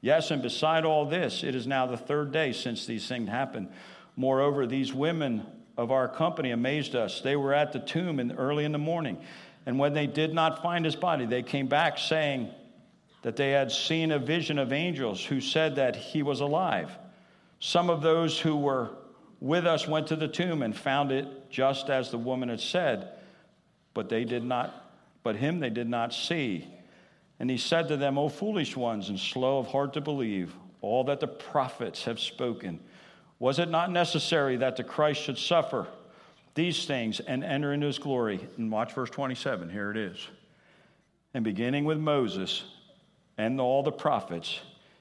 Yes, 0.00 0.30
and 0.30 0.42
beside 0.42 0.84
all 0.84 1.04
this, 1.06 1.42
it 1.42 1.54
is 1.54 1.66
now 1.66 1.86
the 1.86 1.96
third 1.96 2.32
day 2.32 2.52
since 2.52 2.86
these 2.86 3.06
things 3.06 3.28
happened. 3.28 3.68
Moreover, 4.16 4.66
these 4.66 4.92
women 4.92 5.44
of 5.76 5.90
our 5.90 6.08
company 6.08 6.50
amazed 6.50 6.94
us. 6.94 7.20
They 7.20 7.36
were 7.36 7.52
at 7.52 7.72
the 7.72 7.78
tomb 7.78 8.18
in, 8.18 8.32
early 8.32 8.64
in 8.64 8.72
the 8.72 8.78
morning, 8.78 9.18
and 9.66 9.78
when 9.80 9.92
they 9.92 10.06
did 10.06 10.32
not 10.32 10.62
find 10.62 10.84
his 10.84 10.94
body, 10.96 11.26
they 11.26 11.42
came 11.42 11.66
back 11.66 11.98
saying 11.98 12.50
that 13.22 13.34
they 13.34 13.50
had 13.50 13.72
seen 13.72 14.12
a 14.12 14.18
vision 14.18 14.58
of 14.58 14.72
angels 14.72 15.24
who 15.24 15.40
said 15.40 15.74
that 15.76 15.96
he 15.96 16.22
was 16.22 16.40
alive. 16.40 16.96
Some 17.58 17.90
of 17.90 18.00
those 18.00 18.38
who 18.38 18.56
were 18.56 18.90
with 19.40 19.66
us 19.66 19.88
went 19.88 20.06
to 20.08 20.16
the 20.16 20.28
tomb 20.28 20.62
and 20.62 20.74
found 20.74 21.10
it 21.10 21.50
just 21.50 21.90
as 21.90 22.10
the 22.10 22.18
woman 22.18 22.48
had 22.48 22.60
said, 22.60 23.10
but 23.92 24.08
they 24.08 24.24
did 24.24 24.44
not, 24.44 24.88
but 25.24 25.34
him 25.34 25.58
they 25.58 25.70
did 25.70 25.88
not 25.88 26.14
see. 26.14 26.68
And 27.40 27.50
he 27.50 27.58
said 27.58 27.88
to 27.88 27.96
them, 27.96 28.16
O 28.16 28.28
foolish 28.28 28.76
ones 28.76 29.08
and 29.08 29.18
slow 29.18 29.58
of 29.58 29.66
heart 29.66 29.92
to 29.94 30.00
believe 30.00 30.54
all 30.80 31.02
that 31.04 31.18
the 31.18 31.26
prophets 31.26 32.04
have 32.04 32.20
spoken. 32.20 32.78
Was 33.38 33.58
it 33.58 33.68
not 33.68 33.90
necessary 33.90 34.56
that 34.58 34.76
the 34.76 34.84
Christ 34.84 35.22
should 35.22 35.38
suffer 35.38 35.88
these 36.56 36.86
things 36.86 37.20
and 37.20 37.44
enter 37.44 37.72
into 37.72 37.86
his 37.86 38.00
glory? 38.00 38.40
And 38.58 38.72
watch 38.72 38.92
verse 38.92 39.10
27. 39.10 39.70
Here 39.70 39.92
it 39.92 39.96
is. 39.96 40.26
And 41.32 41.44
beginning 41.44 41.84
with 41.84 41.98
Moses 41.98 42.64
and 43.38 43.60
all 43.60 43.84
the 43.84 43.92
prophets, 43.92 44.58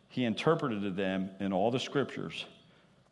he 0.09 0.25
interpreted 0.25 0.83
to 0.83 0.91
them 0.91 1.31
in 1.39 1.51
all 1.51 1.71
the 1.71 1.79
scriptures 1.79 2.45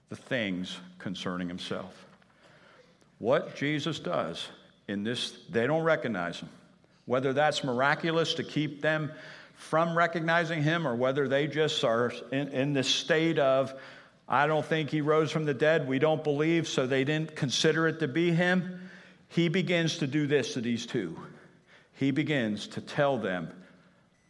the 0.10 0.15
things 0.15 0.77
concerning 0.99 1.47
himself. 1.47 2.06
What 3.17 3.56
Jesus 3.56 3.97
does 3.99 4.47
in 4.88 5.03
this, 5.03 5.38
they 5.49 5.65
don't 5.65 5.84
recognize 5.84 6.39
him. 6.39 6.49
Whether 7.06 7.34
that's 7.34 7.63
miraculous 7.63 8.34
to 8.36 8.43
keep 8.43 8.82
them 8.82 9.12
from 9.56 9.97
recognizing 9.97 10.62
him 10.62 10.88
or 10.88 10.95
whether 10.95 11.27
they 11.27 11.47
just 11.47 11.84
are 11.84 12.12
in, 12.32 12.49
in 12.49 12.73
this 12.73 12.88
state 12.88 13.39
of, 13.39 13.73
I 14.27 14.47
don't 14.47 14.65
think 14.65 14.89
he 14.89 15.01
rose 15.01 15.31
from 15.31 15.45
the 15.45 15.53
dead, 15.53 15.88
we 15.88 15.99
don't 15.99 16.23
believe, 16.23 16.67
so 16.67 16.88
they 16.88 17.03
didn't 17.03 17.36
consider 17.36 17.88
it 17.88 17.99
to 17.99 18.07
be 18.07 18.31
him. 18.31 18.89
He 19.27 19.49
begins 19.49 19.97
to 19.97 20.07
do 20.07 20.27
this 20.27 20.53
to 20.53 20.62
these 20.62 20.86
two. 20.86 21.17
He 21.93 22.12
begins 22.12 22.67
to 22.67 22.81
tell 22.81 23.17
them 23.17 23.49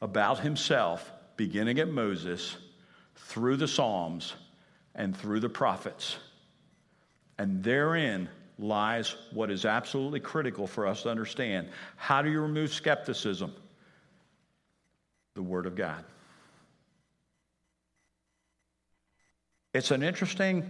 about 0.02 0.40
himself, 0.40 1.10
beginning 1.38 1.80
at 1.80 1.90
Moses, 1.90 2.58
through 3.16 3.58
the 3.58 3.68
Psalms, 3.68 4.34
and 4.96 5.16
through 5.16 5.40
the 5.40 5.50
prophets. 5.50 6.18
And 7.38 7.64
therein 7.64 8.30
lies 8.60 9.16
what 9.32 9.50
is 9.50 9.66
absolutely 9.66 10.20
critical 10.20 10.68
for 10.68 10.86
us 10.86 11.04
to 11.04 11.10
understand. 11.10 11.70
How 11.96 12.22
do 12.22 12.32
you 12.32 12.42
remove 12.42 12.74
skepticism? 12.74 13.54
The 15.36 15.42
Word 15.42 15.66
of 15.66 15.76
God. 15.76 16.04
It's 19.74 19.92
an 19.92 20.04
interesting, 20.04 20.70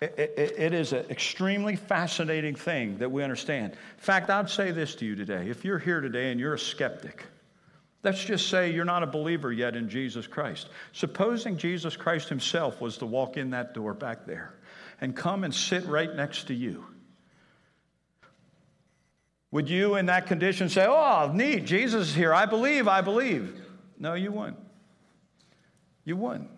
it, 0.00 0.14
it, 0.16 0.54
it 0.58 0.74
is 0.74 0.92
an 0.92 1.06
extremely 1.10 1.76
fascinating 1.76 2.54
thing 2.54 2.98
that 2.98 3.10
we 3.10 3.22
understand. 3.22 3.72
In 3.72 3.78
fact, 3.98 4.30
I'd 4.30 4.50
say 4.50 4.70
this 4.70 4.94
to 4.96 5.04
you 5.04 5.14
today. 5.14 5.48
If 5.48 5.64
you're 5.64 5.78
here 5.78 6.00
today 6.00 6.30
and 6.30 6.40
you're 6.40 6.54
a 6.54 6.58
skeptic, 6.58 7.24
Let's 8.04 8.24
just 8.24 8.48
say 8.48 8.70
you're 8.70 8.84
not 8.84 9.02
a 9.02 9.06
believer 9.06 9.52
yet 9.52 9.74
in 9.74 9.88
Jesus 9.88 10.26
Christ. 10.26 10.68
Supposing 10.92 11.56
Jesus 11.56 11.96
Christ 11.96 12.28
himself 12.28 12.80
was 12.80 12.98
to 12.98 13.06
walk 13.06 13.36
in 13.36 13.50
that 13.50 13.74
door 13.74 13.92
back 13.92 14.24
there 14.24 14.54
and 15.00 15.16
come 15.16 15.44
and 15.44 15.54
sit 15.54 15.84
right 15.86 16.14
next 16.14 16.46
to 16.46 16.54
you. 16.54 16.84
Would 19.50 19.68
you, 19.68 19.96
in 19.96 20.06
that 20.06 20.26
condition, 20.26 20.68
say, 20.68 20.86
Oh, 20.88 21.32
neat, 21.32 21.64
Jesus 21.64 22.08
is 22.08 22.14
here. 22.14 22.34
I 22.34 22.46
believe, 22.46 22.86
I 22.86 23.00
believe? 23.00 23.60
No, 23.98 24.14
you 24.14 24.30
wouldn't. 24.30 24.58
You 26.04 26.16
wouldn't. 26.16 26.50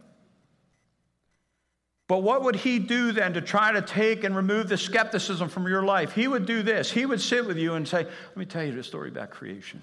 But 2.11 2.25
what 2.25 2.43
would 2.43 2.57
he 2.57 2.81
do 2.81 3.13
then 3.13 3.35
to 3.35 3.41
try 3.41 3.71
to 3.71 3.81
take 3.81 4.25
and 4.25 4.35
remove 4.35 4.69
the 4.69 4.77
skepticism 4.77 5.49
from 5.49 5.69
your 5.69 5.85
life? 5.85 6.13
He 6.13 6.27
would 6.27 6.45
do 6.45 6.61
this. 6.61 6.91
He 6.91 7.07
would 7.07 7.21
sit 7.21 7.47
with 7.47 7.57
you 7.57 7.75
and 7.75 7.87
say, 7.87 7.99
Let 8.03 8.37
me 8.37 8.47
tell 8.47 8.65
you 8.65 8.73
the 8.73 8.83
story 8.83 9.11
about 9.11 9.31
creation. 9.31 9.81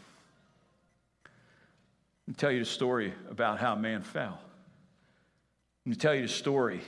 Let 1.24 2.28
me 2.28 2.34
tell 2.34 2.52
you 2.52 2.60
the 2.60 2.66
story 2.66 3.14
about 3.32 3.60
how 3.60 3.76
man 3.76 4.02
fell. 4.02 4.42
Let 5.86 5.90
me 5.90 5.96
tell 5.96 6.14
you 6.14 6.24
the 6.24 6.28
story 6.28 6.82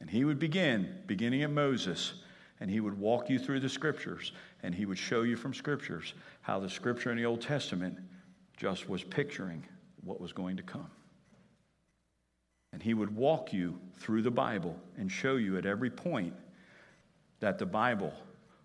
and 0.00 0.10
he 0.10 0.24
would 0.24 0.40
begin, 0.40 0.92
beginning 1.06 1.44
at 1.44 1.52
Moses, 1.52 2.14
and 2.58 2.68
he 2.68 2.80
would 2.80 2.98
walk 2.98 3.30
you 3.30 3.38
through 3.38 3.60
the 3.60 3.68
scriptures, 3.68 4.32
and 4.64 4.74
he 4.74 4.84
would 4.84 4.98
show 4.98 5.22
you 5.22 5.36
from 5.36 5.54
scriptures 5.54 6.14
how 6.40 6.58
the 6.58 6.68
scripture 6.68 7.12
in 7.12 7.16
the 7.16 7.24
Old 7.24 7.40
Testament 7.40 7.96
just 8.56 8.88
was 8.88 9.04
picturing 9.04 9.64
what 10.02 10.20
was 10.20 10.32
going 10.32 10.56
to 10.56 10.64
come. 10.64 10.90
And 12.72 12.82
he 12.82 12.94
would 12.94 13.14
walk 13.14 13.52
you 13.52 13.78
through 13.98 14.22
the 14.22 14.30
Bible 14.30 14.76
and 14.96 15.10
show 15.10 15.36
you 15.36 15.58
at 15.58 15.66
every 15.66 15.90
point 15.90 16.34
that 17.40 17.58
the 17.58 17.66
Bible, 17.66 18.12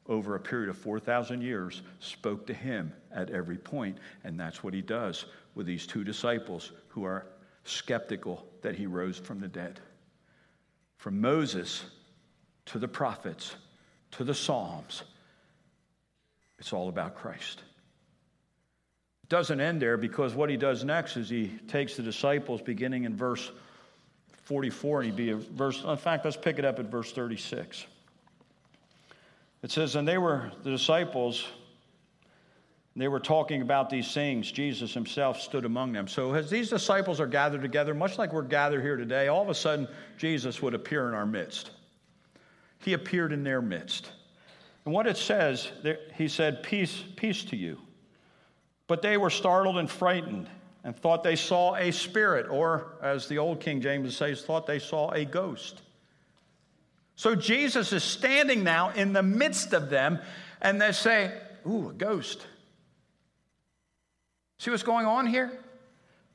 over 0.07 0.35
a 0.35 0.39
period 0.39 0.69
of 0.69 0.77
4,000 0.77 1.41
years, 1.41 1.81
spoke 1.99 2.47
to 2.47 2.53
him 2.53 2.93
at 3.11 3.29
every 3.29 3.57
point. 3.57 3.97
And 4.23 4.39
that's 4.39 4.63
what 4.63 4.73
he 4.73 4.81
does 4.81 5.25
with 5.55 5.65
these 5.65 5.85
two 5.85 6.03
disciples 6.03 6.71
who 6.89 7.03
are 7.03 7.25
skeptical 7.63 8.45
that 8.61 8.75
he 8.75 8.85
rose 8.85 9.17
from 9.17 9.39
the 9.39 9.47
dead. 9.47 9.79
From 10.97 11.19
Moses 11.19 11.83
to 12.67 12.79
the 12.79 12.87
prophets 12.87 13.55
to 14.11 14.23
the 14.23 14.33
Psalms, 14.33 15.03
it's 16.59 16.73
all 16.73 16.89
about 16.89 17.15
Christ. 17.15 17.61
It 19.23 19.29
doesn't 19.29 19.59
end 19.59 19.81
there 19.81 19.97
because 19.97 20.33
what 20.33 20.49
he 20.49 20.57
does 20.57 20.83
next 20.83 21.17
is 21.17 21.29
he 21.29 21.49
takes 21.67 21.97
the 21.97 22.03
disciples, 22.03 22.61
beginning 22.61 23.03
in 23.03 23.15
verse 23.15 23.51
44, 24.47 25.01
and 25.01 25.05
he'd 25.07 25.17
be 25.17 25.31
a 25.31 25.35
verse. 25.35 25.83
In 25.83 25.97
fact, 25.97 26.23
let's 26.23 26.37
pick 26.37 26.57
it 26.57 26.63
up 26.63 26.79
at 26.79 26.85
verse 26.85 27.11
36. 27.11 27.85
It 29.61 29.71
says, 29.71 29.97
And 29.97 30.07
they 30.07 30.17
were 30.17 30.51
the 30.63 30.71
disciples 30.71 31.45
They 32.95 33.09
were 33.09 33.19
talking 33.19 33.61
about 33.61 33.89
these 33.89 34.11
things. 34.11 34.49
Jesus 34.51 34.93
himself 34.93 35.39
stood 35.39 35.65
among 35.65 35.91
them. 35.91 36.07
So, 36.07 36.33
as 36.33 36.49
these 36.49 36.69
disciples 36.69 37.19
are 37.19 37.27
gathered 37.27 37.61
together, 37.61 37.93
much 37.93 38.17
like 38.17 38.33
we're 38.33 38.41
gathered 38.41 38.81
here 38.81 38.95
today, 38.95 39.27
all 39.27 39.41
of 39.43 39.49
a 39.49 39.53
sudden 39.53 39.87
Jesus 40.17 40.61
would 40.61 40.73
appear 40.73 41.07
in 41.09 41.13
our 41.13 41.25
midst. 41.25 41.71
He 42.79 42.93
appeared 42.93 43.33
in 43.33 43.43
their 43.43 43.61
midst. 43.61 44.11
And 44.85 44.93
what 44.93 45.05
it 45.05 45.17
says, 45.17 45.71
he 46.15 46.29
said, 46.29 46.63
Peace, 46.63 47.03
peace 47.17 47.43
to 47.45 47.57
you. 47.57 47.77
But 48.87 49.01
they 49.01 49.17
were 49.17 49.29
startled 49.29 49.77
and 49.77 49.91
frightened 49.91 50.49
and 50.83 50.95
thought 50.95 51.23
they 51.23 51.35
saw 51.35 51.75
a 51.75 51.91
spirit, 51.91 52.47
or 52.49 52.97
as 53.01 53.27
the 53.27 53.37
old 53.37 53.59
King 53.59 53.81
James 53.81 54.15
says, 54.15 54.43
thought 54.43 54.65
they 54.65 54.79
saw 54.79 55.11
a 55.11 55.25
ghost. 55.25 55.81
So 57.15 57.35
Jesus 57.35 57.93
is 57.93 58.03
standing 58.03 58.63
now 58.63 58.91
in 58.91 59.11
the 59.11 59.23
midst 59.23 59.73
of 59.73 59.89
them, 59.89 60.19
and 60.61 60.79
they 60.79 60.91
say, 60.91 61.33
Ooh, 61.65 61.89
a 61.89 61.93
ghost. 61.93 62.45
See 64.59 64.71
what's 64.71 64.83
going 64.83 65.05
on 65.05 65.27
here? 65.27 65.59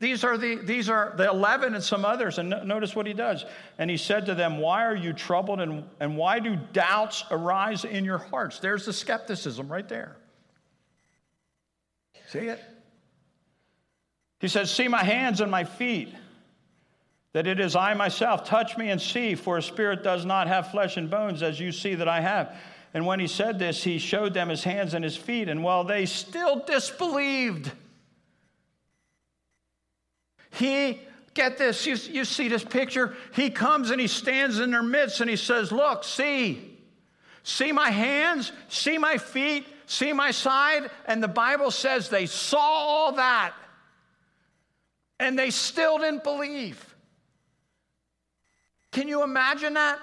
These 0.02 0.24
are 0.24 0.36
the, 0.36 0.56
these 0.56 0.88
are 0.88 1.14
the 1.16 1.28
11 1.28 1.74
and 1.74 1.82
some 1.82 2.04
others. 2.04 2.38
And 2.38 2.50
notice 2.50 2.96
what 2.96 3.06
he 3.06 3.12
does. 3.12 3.44
And 3.78 3.88
he 3.88 3.96
said 3.96 4.26
to 4.26 4.34
them, 4.34 4.58
Why 4.58 4.84
are 4.84 4.96
you 4.96 5.12
troubled 5.12 5.60
and, 5.60 5.84
and 6.00 6.16
why 6.16 6.40
do 6.40 6.56
doubts 6.72 7.24
arise 7.30 7.84
in 7.84 8.04
your 8.04 8.18
hearts? 8.18 8.58
There's 8.58 8.84
the 8.84 8.92
skepticism 8.92 9.70
right 9.70 9.88
there. 9.88 10.16
See 12.26 12.40
it? 12.40 12.60
He 14.42 14.48
says, 14.48 14.72
See 14.72 14.88
my 14.88 15.04
hands 15.04 15.40
and 15.40 15.50
my 15.50 15.62
feet, 15.62 16.12
that 17.32 17.46
it 17.46 17.60
is 17.60 17.76
I 17.76 17.94
myself. 17.94 18.44
Touch 18.44 18.76
me 18.76 18.90
and 18.90 19.00
see, 19.00 19.36
for 19.36 19.56
a 19.56 19.62
spirit 19.62 20.02
does 20.02 20.26
not 20.26 20.48
have 20.48 20.72
flesh 20.72 20.96
and 20.96 21.08
bones, 21.08 21.44
as 21.44 21.60
you 21.60 21.70
see 21.70 21.94
that 21.94 22.08
I 22.08 22.20
have. 22.20 22.54
And 22.92 23.06
when 23.06 23.20
he 23.20 23.28
said 23.28 23.60
this, 23.60 23.84
he 23.84 23.98
showed 23.98 24.34
them 24.34 24.48
his 24.48 24.64
hands 24.64 24.94
and 24.94 25.04
his 25.04 25.16
feet. 25.16 25.48
And 25.48 25.62
while 25.62 25.84
they 25.84 26.06
still 26.06 26.58
disbelieved, 26.66 27.70
he, 30.50 31.00
get 31.34 31.56
this, 31.56 31.86
you, 31.86 31.94
you 32.12 32.24
see 32.24 32.48
this 32.48 32.64
picture? 32.64 33.14
He 33.36 33.48
comes 33.48 33.90
and 33.90 34.00
he 34.00 34.08
stands 34.08 34.58
in 34.58 34.72
their 34.72 34.82
midst 34.82 35.20
and 35.20 35.30
he 35.30 35.36
says, 35.36 35.70
Look, 35.70 36.02
see, 36.02 36.76
see 37.44 37.70
my 37.70 37.90
hands, 37.90 38.50
see 38.68 38.98
my 38.98 39.18
feet, 39.18 39.68
see 39.86 40.12
my 40.12 40.32
side. 40.32 40.90
And 41.06 41.22
the 41.22 41.28
Bible 41.28 41.70
says 41.70 42.08
they 42.08 42.26
saw 42.26 42.58
all 42.58 43.12
that 43.12 43.54
and 45.22 45.38
they 45.38 45.50
still 45.50 45.98
didn't 45.98 46.24
believe. 46.24 46.94
Can 48.90 49.06
you 49.06 49.22
imagine 49.22 49.74
that? 49.74 50.00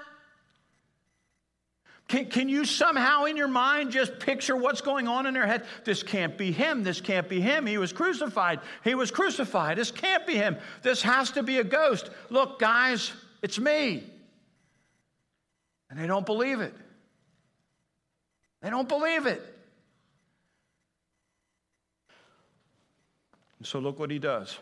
Can, 2.08 2.24
can 2.24 2.48
you 2.48 2.64
somehow 2.64 3.24
in 3.24 3.36
your 3.36 3.46
mind 3.46 3.90
just 3.90 4.18
picture 4.18 4.56
what's 4.56 4.80
going 4.80 5.06
on 5.06 5.26
in 5.26 5.34
their 5.34 5.46
head? 5.46 5.66
This 5.84 6.02
can't 6.02 6.38
be 6.38 6.50
him. 6.50 6.82
This 6.82 7.02
can't 7.02 7.28
be 7.28 7.38
him. 7.38 7.66
He 7.66 7.76
was 7.76 7.92
crucified. 7.92 8.60
He 8.82 8.94
was 8.94 9.10
crucified. 9.10 9.76
This 9.76 9.90
can't 9.90 10.26
be 10.26 10.36
him. 10.36 10.56
This 10.82 11.02
has 11.02 11.30
to 11.32 11.42
be 11.42 11.58
a 11.58 11.64
ghost. 11.64 12.10
Look, 12.30 12.58
guys, 12.58 13.12
it's 13.42 13.58
me. 13.58 14.02
And 15.90 15.98
they 15.98 16.06
don't 16.06 16.26
believe 16.26 16.60
it. 16.60 16.74
They 18.62 18.70
don't 18.70 18.88
believe 18.88 19.26
it. 19.26 19.42
And 23.58 23.66
so 23.66 23.80
look 23.80 23.98
what 23.98 24.10
he 24.10 24.18
does. 24.18 24.58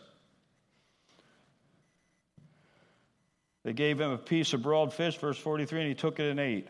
They 3.69 3.75
gave 3.75 4.01
him 4.01 4.13
a 4.13 4.17
piece 4.17 4.55
of 4.55 4.63
broiled 4.63 4.95
fish, 4.95 5.19
verse 5.19 5.37
43, 5.37 5.81
and 5.81 5.89
he 5.91 5.95
took 5.95 6.19
it 6.19 6.31
and 6.31 6.41
ate. 6.41 6.69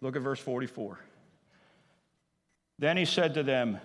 Look 0.00 0.16
at 0.16 0.22
verse 0.22 0.40
44. 0.40 0.98
Then 2.78 2.96
he 2.96 3.04
said 3.04 3.34
to 3.34 3.42
them, 3.42 3.78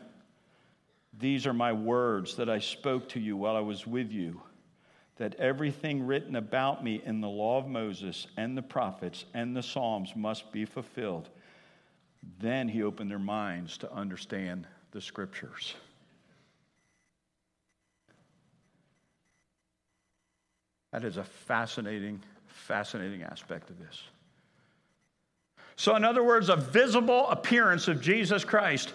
These 1.20 1.46
are 1.46 1.54
my 1.54 1.74
words 1.74 2.38
that 2.38 2.50
I 2.50 2.60
spoke 2.60 3.10
to 3.10 3.20
you 3.20 3.36
while 3.36 3.58
I 3.58 3.60
was 3.60 3.86
with 3.86 4.14
you, 4.14 4.40
that 5.18 5.36
everything 5.36 6.08
written 6.08 6.38
about 6.38 6.82
me 6.82 7.02
in 7.04 7.20
the 7.20 7.28
law 7.28 7.58
of 7.58 7.68
Moses 7.68 8.26
and 8.38 8.58
the 8.58 8.62
prophets 8.62 9.26
and 9.34 9.54
the 9.54 9.62
Psalms 9.62 10.16
must 10.16 10.50
be 10.54 10.64
fulfilled. 10.64 11.28
Then 12.40 12.70
he 12.70 12.84
opened 12.84 13.12
their 13.12 13.20
minds 13.20 13.78
to 13.80 13.92
understand 13.92 14.66
the 14.92 15.02
scriptures. 15.02 15.76
That 20.92 21.04
is 21.04 21.18
a 21.18 21.24
fascinating, 21.24 22.22
fascinating 22.48 23.24
aspect 23.24 23.70
of 23.70 23.80
this. 23.80 24.02
So, 25.76 25.96
in 25.96 26.04
other 26.04 26.24
words, 26.24 26.50
a 26.50 26.56
visible 26.56 27.30
appearance 27.30 27.88
of 27.88 28.02
Jesus 28.02 28.44
Christ 28.44 28.94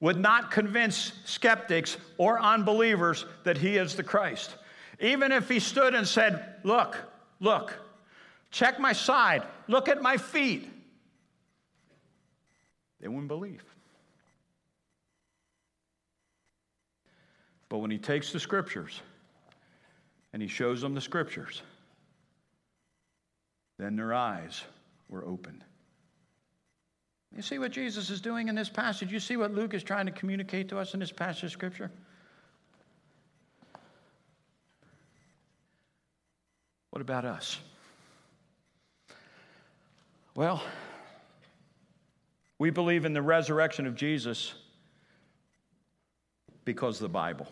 would 0.00 0.18
not 0.18 0.50
convince 0.50 1.12
skeptics 1.24 1.96
or 2.18 2.38
unbelievers 2.40 3.24
that 3.44 3.56
he 3.56 3.76
is 3.76 3.94
the 3.94 4.02
Christ. 4.02 4.56
Even 5.00 5.32
if 5.32 5.48
he 5.48 5.58
stood 5.58 5.94
and 5.94 6.06
said, 6.06 6.56
Look, 6.62 6.96
look, 7.40 7.78
check 8.50 8.78
my 8.78 8.92
side, 8.92 9.44
look 9.66 9.88
at 9.88 10.02
my 10.02 10.16
feet, 10.16 10.68
they 13.00 13.08
wouldn't 13.08 13.28
believe. 13.28 13.64
But 17.68 17.78
when 17.78 17.90
he 17.90 17.98
takes 17.98 18.30
the 18.32 18.40
scriptures 18.40 19.00
and 20.34 20.42
he 20.42 20.48
shows 20.48 20.80
them 20.80 20.94
the 20.94 21.00
scriptures, 21.00 21.62
then 23.78 23.94
their 23.94 24.12
eyes 24.12 24.64
were 25.08 25.24
opened. 25.24 25.62
You 27.36 27.40
see 27.40 27.60
what 27.60 27.70
Jesus 27.70 28.10
is 28.10 28.20
doing 28.20 28.48
in 28.48 28.56
this 28.56 28.68
passage? 28.68 29.12
You 29.12 29.20
see 29.20 29.36
what 29.36 29.54
Luke 29.54 29.74
is 29.74 29.84
trying 29.84 30.06
to 30.06 30.12
communicate 30.12 30.68
to 30.70 30.78
us 30.78 30.92
in 30.92 30.98
this 30.98 31.12
passage 31.12 31.44
of 31.44 31.52
Scripture? 31.52 31.88
What 36.90 37.00
about 37.00 37.24
us? 37.24 37.60
Well, 40.34 40.60
we 42.58 42.70
believe 42.70 43.04
in 43.04 43.12
the 43.12 43.22
resurrection 43.22 43.86
of 43.86 43.94
Jesus 43.94 44.54
because 46.64 46.96
of 46.96 47.02
the 47.02 47.08
Bible. 47.08 47.46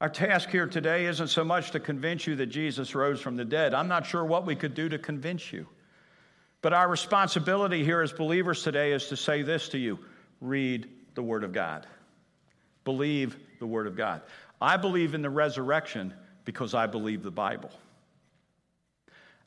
Our 0.00 0.10
task 0.10 0.50
here 0.50 0.66
today 0.66 1.06
isn't 1.06 1.28
so 1.28 1.42
much 1.42 1.70
to 1.70 1.80
convince 1.80 2.26
you 2.26 2.36
that 2.36 2.46
Jesus 2.46 2.94
rose 2.94 3.20
from 3.20 3.36
the 3.36 3.46
dead. 3.46 3.72
I'm 3.72 3.88
not 3.88 4.04
sure 4.04 4.24
what 4.24 4.44
we 4.44 4.54
could 4.54 4.74
do 4.74 4.90
to 4.90 4.98
convince 4.98 5.52
you. 5.52 5.66
But 6.60 6.74
our 6.74 6.88
responsibility 6.88 7.82
here 7.82 8.02
as 8.02 8.12
believers 8.12 8.62
today 8.62 8.92
is 8.92 9.08
to 9.08 9.16
say 9.16 9.42
this 9.42 9.70
to 9.70 9.78
you 9.78 9.98
read 10.40 10.88
the 11.14 11.22
Word 11.22 11.44
of 11.44 11.52
God, 11.52 11.86
believe 12.84 13.36
the 13.58 13.66
Word 13.66 13.86
of 13.86 13.96
God. 13.96 14.20
I 14.60 14.76
believe 14.76 15.14
in 15.14 15.22
the 15.22 15.30
resurrection 15.30 16.12
because 16.44 16.74
I 16.74 16.86
believe 16.86 17.22
the 17.22 17.30
Bible. 17.30 17.70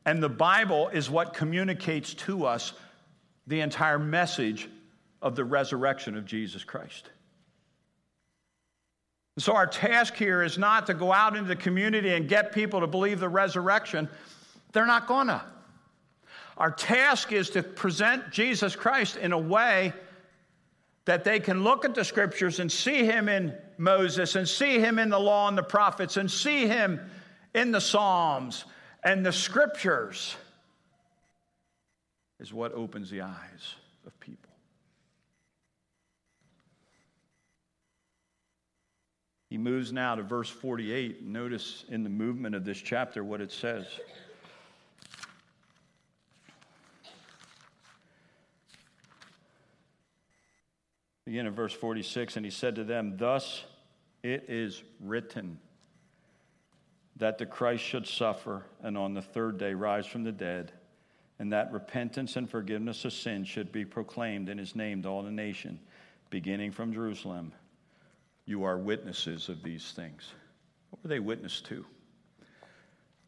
And 0.05 0.23
the 0.23 0.29
Bible 0.29 0.87
is 0.87 1.09
what 1.09 1.33
communicates 1.35 2.15
to 2.15 2.45
us 2.45 2.73
the 3.45 3.61
entire 3.61 3.99
message 3.99 4.67
of 5.21 5.35
the 5.35 5.43
resurrection 5.43 6.17
of 6.17 6.25
Jesus 6.25 6.63
Christ. 6.63 7.09
So, 9.39 9.55
our 9.55 9.67
task 9.67 10.15
here 10.15 10.43
is 10.43 10.57
not 10.57 10.85
to 10.87 10.93
go 10.93 11.13
out 11.13 11.35
into 11.35 11.47
the 11.47 11.55
community 11.55 12.13
and 12.13 12.27
get 12.27 12.51
people 12.51 12.81
to 12.81 12.87
believe 12.87 13.19
the 13.19 13.29
resurrection. 13.29 14.09
They're 14.73 14.85
not 14.85 15.07
gonna. 15.07 15.43
Our 16.57 16.71
task 16.71 17.31
is 17.31 17.49
to 17.51 17.63
present 17.63 18.31
Jesus 18.31 18.75
Christ 18.75 19.15
in 19.15 19.31
a 19.31 19.37
way 19.37 19.93
that 21.05 21.23
they 21.23 21.39
can 21.39 21.63
look 21.63 21.85
at 21.85 21.95
the 21.95 22.03
scriptures 22.03 22.59
and 22.59 22.71
see 22.71 23.05
him 23.05 23.29
in 23.29 23.55
Moses 23.77 24.35
and 24.35 24.47
see 24.47 24.79
him 24.79 24.99
in 24.99 25.09
the 25.09 25.19
law 25.19 25.47
and 25.47 25.57
the 25.57 25.63
prophets 25.63 26.17
and 26.17 26.29
see 26.29 26.67
him 26.67 26.99
in 27.55 27.71
the 27.71 27.81
Psalms 27.81 28.65
and 29.03 29.25
the 29.25 29.31
scriptures 29.31 30.35
is 32.39 32.53
what 32.53 32.73
opens 32.73 33.09
the 33.09 33.21
eyes 33.21 33.75
of 34.05 34.17
people. 34.19 34.49
He 39.49 39.57
moves 39.57 39.91
now 39.91 40.15
to 40.15 40.21
verse 40.21 40.49
48. 40.49 41.23
Notice 41.23 41.83
in 41.89 42.03
the 42.03 42.09
movement 42.09 42.53
of 42.53 42.65
this 42.65 42.77
chapter 42.77 43.23
what 43.23 43.41
it 43.41 43.51
says. 43.51 43.87
Begin 51.25 51.47
in 51.47 51.53
verse 51.53 51.73
46 51.73 52.37
And 52.37 52.45
he 52.45 52.51
said 52.51 52.75
to 52.75 52.83
them, 52.83 53.17
Thus 53.17 53.63
it 54.21 54.45
is 54.47 54.83
written 54.99 55.59
that 57.15 57.37
the 57.37 57.45
Christ 57.45 57.83
should 57.83 58.07
suffer 58.07 58.65
and 58.81 58.97
on 58.97 59.13
the 59.13 59.21
third 59.21 59.57
day 59.57 59.73
rise 59.73 60.05
from 60.05 60.23
the 60.23 60.31
dead, 60.31 60.71
and 61.37 61.51
that 61.51 61.71
repentance 61.71 62.35
and 62.35 62.49
forgiveness 62.49 63.03
of 63.03 63.13
sin 63.13 63.43
should 63.43 63.71
be 63.71 63.83
proclaimed 63.83 64.47
in 64.47 64.57
his 64.57 64.75
name 64.75 65.03
to 65.03 65.09
all 65.09 65.21
the 65.21 65.31
nation, 65.31 65.79
beginning 66.29 66.71
from 66.71 66.93
Jerusalem. 66.93 67.51
You 68.49 68.63
are 68.63 68.79
witnesses 68.79 69.47
of 69.47 69.61
these 69.61 69.91
things. 69.91 70.33
What 70.89 71.03
were 71.03 71.07
they 71.07 71.19
witness 71.19 71.61
to? 71.67 71.85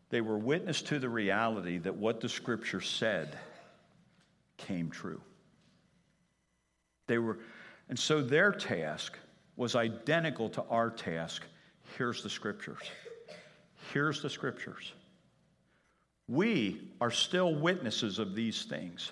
They 0.09 0.19
were 0.19 0.39
witness 0.39 0.81
to 0.81 0.97
the 0.97 1.09
reality 1.09 1.77
that 1.77 1.95
what 1.95 2.21
the 2.21 2.27
scripture 2.27 2.81
said 2.81 3.37
came 4.57 4.89
true. 4.89 5.21
They 7.05 7.19
were, 7.19 7.37
and 7.87 7.99
so 7.99 8.23
their 8.23 8.51
task 8.51 9.15
was 9.57 9.75
identical 9.75 10.49
to 10.49 10.63
our 10.71 10.89
task. 10.89 11.43
Here's 11.99 12.23
the 12.23 12.29
scriptures. 12.31 12.81
Here's 13.93 14.23
the 14.23 14.29
scriptures. 14.31 14.91
We 16.27 16.89
are 16.99 17.11
still 17.11 17.53
witnesses 17.53 18.17
of 18.17 18.33
these 18.33 18.63
things. 18.63 19.11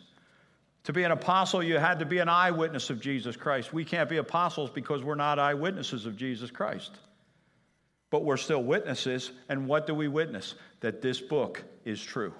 To 0.86 0.94
be 0.94 1.04
an 1.04 1.12
apostle, 1.12 1.62
you 1.62 1.78
had 1.78 2.00
to 2.00 2.06
be 2.06 2.20
an 2.20 2.30
eyewitness 2.30 2.90
of 2.90 3.02
Jesus 3.02 3.36
Christ. 3.36 3.74
We 3.74 3.86
can't 3.86 4.10
be 4.10 4.18
apostles 4.18 4.70
because 4.70 5.04
we're 5.04 5.16
not 5.16 5.38
eyewitnesses 5.38 6.06
of 6.06 6.16
Jesus 6.16 6.52
Christ. 6.52 6.92
But 8.10 8.24
we're 8.24 8.38
still 8.38 8.64
witnesses, 8.64 9.32
and 9.50 9.68
what 9.68 9.86
do 9.86 9.94
we 9.94 10.08
witness? 10.08 10.56
That 10.80 11.02
this 11.02 11.22
book 11.22 11.64
is 11.86 12.02
true. 12.02 12.34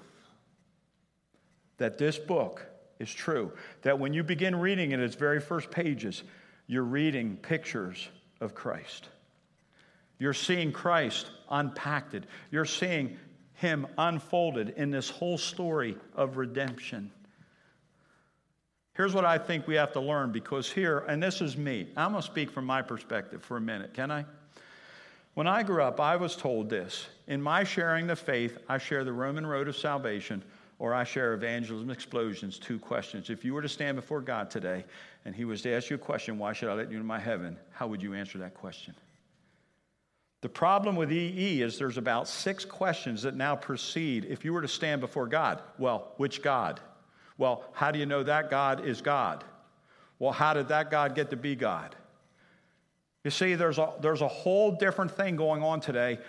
That 1.78 1.98
this 1.98 2.18
book 2.18 2.66
is 2.98 3.14
true. 3.14 3.52
That 3.84 4.00
when 4.00 4.14
you 4.14 4.24
begin 4.24 4.56
reading 4.56 4.94
it, 4.94 5.00
its 5.00 5.16
very 5.16 5.40
first 5.40 5.70
pages, 5.70 6.24
you're 6.66 6.84
reading 6.84 7.38
pictures 7.38 8.10
of 8.42 8.56
Christ. 8.56 9.10
You're 10.18 10.34
seeing 10.34 10.72
Christ 10.72 11.30
unpacked. 11.50 12.26
You're 12.52 12.66
seeing 12.66 13.18
him 13.54 13.88
unfolded 13.98 14.70
in 14.78 14.90
this 14.90 15.10
whole 15.10 15.38
story 15.38 15.98
of 16.16 16.38
redemption. 16.38 17.12
Here's 19.00 19.14
what 19.14 19.24
I 19.24 19.38
think 19.38 19.66
we 19.66 19.76
have 19.76 19.94
to 19.94 20.02
learn 20.02 20.34
because 20.34 20.70
here, 20.70 21.06
and 21.08 21.24
this 21.24 21.40
is 21.40 21.56
me, 21.56 21.88
I'm 21.96 22.12
going 22.12 22.22
to 22.22 22.28
speak 22.28 22.52
from 22.52 22.66
my 22.66 22.82
perspective 22.82 23.42
for 23.42 23.56
a 23.56 23.62
minute, 23.62 23.94
can 23.94 24.12
I? 24.12 24.26
When 25.36 25.48
I 25.48 25.64
grew 25.64 25.82
up, 25.82 26.02
I 26.02 26.18
was 26.18 26.36
told 26.36 26.70
this 26.70 27.08
in 27.26 27.42
my 27.42 27.64
sharing 27.64 28.08
the 28.08 28.16
faith, 28.18 28.58
I 28.68 28.78
share 28.78 29.06
the 29.06 29.14
Roman 29.14 29.48
road 29.48 29.70
of 29.70 29.78
salvation 29.78 30.44
or 30.80 30.94
I 30.94 31.06
share 31.06 31.34
evangelism 31.34 31.90
explosions, 31.90 32.60
two 32.60 32.78
questions. 32.78 33.30
If 33.30 33.46
you 33.46 33.54
were 33.54 33.62
to 33.62 33.70
stand 33.70 33.96
before 33.96 34.20
God 34.20 34.52
today 34.52 34.84
and 35.24 35.34
He 35.34 35.46
was 35.46 35.62
to 35.62 35.72
ask 35.72 35.90
you 35.90 35.96
a 35.96 36.00
question, 36.00 36.38
why 36.38 36.52
should 36.52 36.68
I 36.68 36.74
let 36.74 36.92
you 36.92 36.98
into 36.98 37.08
my 37.08 37.20
heaven? 37.20 37.56
How 37.72 37.88
would 37.88 38.04
you 38.04 38.14
answer 38.14 38.38
that 38.40 38.54
question? 38.54 38.94
The 40.42 40.50
problem 40.50 40.98
with 40.98 41.10
EE 41.10 41.62
is 41.62 41.80
there's 41.80 41.98
about 41.98 42.28
six 42.28 42.66
questions 42.66 43.22
that 43.22 43.38
now 43.38 43.56
proceed 43.56 44.26
if 44.26 44.44
you 44.44 44.52
were 44.52 44.62
to 44.62 44.68
stand 44.68 45.00
before 45.00 45.28
God. 45.28 45.62
Well, 45.78 46.12
which 46.18 46.42
God? 46.42 46.82
Well, 47.40 47.64
how 47.72 47.90
do 47.90 47.98
you 47.98 48.06
know 48.06 48.22
that 48.22 48.52
God 48.52 48.86
is 48.86 49.02
God? 49.02 49.44
Well, 50.20 50.34
how 50.34 50.54
did 50.54 50.68
that 50.68 50.92
God 50.92 51.16
get 51.16 51.32
to 51.32 51.38
be 51.38 51.56
God? 51.56 51.96
You 53.24 53.32
see, 53.32 53.56
there's 53.56 53.80
a, 53.80 53.94
there's 54.02 54.22
a 54.22 54.28
whole 54.28 54.74
different 54.74 55.12
thing 55.12 55.38
going 55.38 55.64
on 55.64 55.80
today 55.80 56.20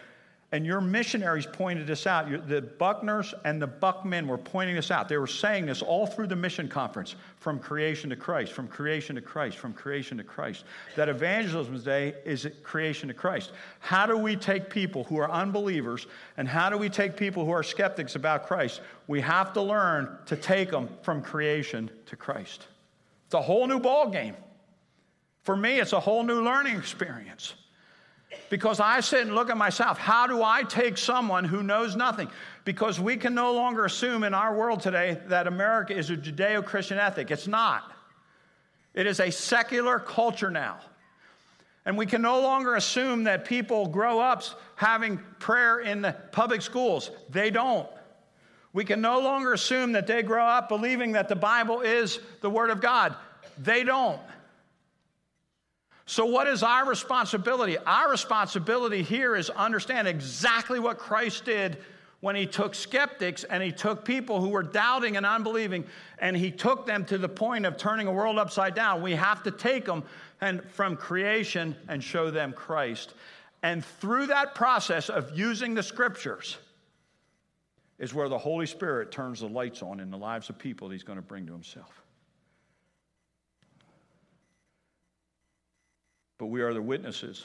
and 0.53 0.67
your 0.67 0.81
missionaries 0.81 1.47
pointed 1.47 1.87
this 1.87 2.07
out. 2.09 2.49
The 2.49 2.61
Buckners 2.61 3.35
and 3.45 3.63
the 3.63 3.69
Buckmen 3.69 4.27
were 4.27 4.39
pointing 4.39 4.75
this 4.75 4.91
out. 4.91 5.09
They 5.09 5.17
were 5.17 5.29
saying 5.29 5.67
this 5.67 5.81
all 5.81 6.07
through 6.07 6.27
the 6.27 6.37
mission 6.37 6.69
conference 6.69 7.15
from 7.37 7.61
creation 7.61 8.11
to 8.11 8.17
Christ, 8.17 8.53
from 8.53 8.67
creation 8.67 9.15
to 9.15 9.23
Christ, 9.23 9.59
from 9.59 9.73
creation 9.73 10.19
to 10.19 10.25
Christ. 10.25 10.65
That 10.97 11.09
evangelism 11.09 11.79
today 11.79 12.15
is 12.25 12.49
creation 12.65 13.07
to 13.09 13.15
Christ. 13.15 13.53
How 13.79 14.07
do 14.07 14.17
we 14.17 14.35
take 14.35 14.71
people 14.71 15.05
who 15.05 15.19
are 15.19 15.31
unbelievers 15.31 16.09
and 16.37 16.49
how 16.49 16.69
do 16.69 16.77
we 16.77 16.89
take 16.89 17.17
people 17.17 17.45
who 17.45 17.53
are 17.53 17.63
skeptics 17.63 18.17
about 18.17 18.47
Christ? 18.47 18.81
We 19.07 19.21
have 19.21 19.53
to 19.53 19.63
learn 19.63 20.19
to 20.27 20.35
take 20.35 20.73
them 20.73 20.89
from 21.03 21.23
creation 21.23 21.91
to 22.07 22.17
Christ. 22.17 22.67
It's 23.27 23.35
a 23.35 23.43
whole 23.43 23.69
new 23.69 23.79
ball 23.79 24.11
game. 24.11 24.35
For 25.45 25.57
me, 25.57 25.79
it's 25.79 25.93
a 25.93 26.01
whole 26.01 26.25
new 26.25 26.43
learning 26.43 26.77
experience. 26.77 27.55
Because 28.49 28.81
I 28.81 29.01
sit 29.01 29.23
and 29.23 29.35
look 29.35 29.51
at 29.51 29.57
myself. 29.57 29.99
How 29.99 30.27
do 30.27 30.43
I 30.43 30.63
take 30.63 30.99
someone 30.99 31.45
who 31.45 31.63
knows 31.63 31.97
nothing? 31.97 32.29
Because 32.65 33.01
we 33.01 33.17
can 33.17 33.35
no 33.35 33.53
longer 33.53 33.85
assume 33.85 34.25
in 34.25 34.35
our 34.35 34.55
world 34.55 34.81
today 34.81 35.19
that 35.27 35.47
America 35.47 35.97
is 35.97 36.11
a 36.11 36.17
Judeo 36.17 36.65
Christian 36.65 36.99
ethic. 36.99 37.31
It's 37.31 37.47
not. 37.47 37.93
It 38.95 39.07
is 39.07 39.21
a 39.21 39.31
secular 39.31 39.99
culture 39.99 40.51
now. 40.51 40.79
And 41.87 41.97
we 41.97 42.07
can 42.07 42.23
no 42.23 42.41
longer 42.41 42.75
assume 42.75 43.25
that 43.25 43.45
people 43.45 43.87
grow 43.87 44.21
up 44.21 44.43
having 44.77 45.19
prayer 45.39 45.81
in 45.81 46.03
the 46.03 46.13
public 46.33 46.63
schools. 46.63 47.11
They 47.31 47.51
don't. 47.51 47.89
We 48.73 48.85
can 48.85 49.01
no 49.01 49.21
longer 49.21 49.53
assume 49.53 49.93
that 49.93 50.07
they 50.07 50.23
grow 50.23 50.45
up 50.45 50.69
believing 50.69 51.13
that 51.13 51.29
the 51.29 51.37
Bible 51.37 51.81
is 51.81 52.21
the 52.41 52.51
Word 52.51 52.71
of 52.71 52.81
God. 52.81 53.17
They 53.59 53.83
don't. 53.83 54.21
So, 56.11 56.25
what 56.25 56.49
is 56.49 56.65
our 56.65 56.89
responsibility? 56.89 57.79
Our 57.79 58.11
responsibility 58.11 59.01
here 59.01 59.37
is 59.37 59.49
understand 59.49 60.09
exactly 60.09 60.81
what 60.81 60.99
Christ 60.99 61.45
did 61.45 61.79
when 62.19 62.35
he 62.35 62.47
took 62.47 62.75
skeptics 62.75 63.45
and 63.45 63.63
he 63.63 63.71
took 63.71 64.05
people 64.05 64.41
who 64.41 64.49
were 64.49 64.65
doubting 64.65 65.17
and 65.17 65.25
unbelieving 65.25 65.85
and 66.19 66.37
he 66.37 66.51
took 66.51 66.85
them 66.85 67.05
to 67.05 67.17
the 67.17 67.29
point 67.29 67.65
of 67.65 67.77
turning 67.77 68.09
a 68.09 68.13
world 68.13 68.41
upside 68.41 68.75
down. 68.75 69.03
We 69.03 69.13
have 69.13 69.45
to 69.45 69.53
take 69.53 69.85
them 69.85 70.03
and 70.41 70.65
from 70.73 70.97
creation 70.97 71.77
and 71.87 72.03
show 72.03 72.33
them 72.33 72.55
Christ. 72.55 73.15
And 73.63 73.85
through 73.85 74.27
that 74.27 74.57
process 74.57 75.11
of 75.11 75.39
using 75.39 75.75
the 75.75 75.83
scriptures 75.85 76.59
is 78.01 78.13
where 78.13 78.29
the 78.29 78.37
Holy 78.37 78.67
Spirit 78.67 79.13
turns 79.13 79.39
the 79.39 79.49
lights 79.49 79.81
on 79.81 80.01
in 80.01 80.11
the 80.11 80.19
lives 80.19 80.51
of 80.51 80.59
people 80.59 80.91
he's 80.91 81.05
going 81.05 81.21
to 81.21 81.25
bring 81.25 81.47
to 81.47 81.53
himself. 81.53 82.03
But 86.41 86.47
we 86.47 86.63
are 86.63 86.73
the 86.73 86.81
witnesses 86.81 87.45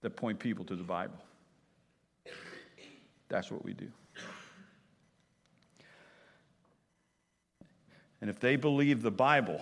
that 0.00 0.10
point 0.10 0.38
people 0.38 0.64
to 0.64 0.76
the 0.76 0.84
Bible. 0.84 1.18
That's 3.28 3.50
what 3.50 3.64
we 3.64 3.74
do. 3.74 3.88
And 8.20 8.30
if 8.30 8.38
they 8.38 8.54
believe 8.54 9.02
the 9.02 9.10
Bible, 9.10 9.60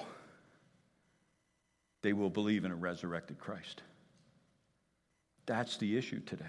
they 2.02 2.12
will 2.12 2.28
believe 2.28 2.66
in 2.66 2.70
a 2.70 2.76
resurrected 2.76 3.38
Christ. 3.38 3.80
That's 5.46 5.78
the 5.78 5.96
issue 5.96 6.20
today. 6.20 6.44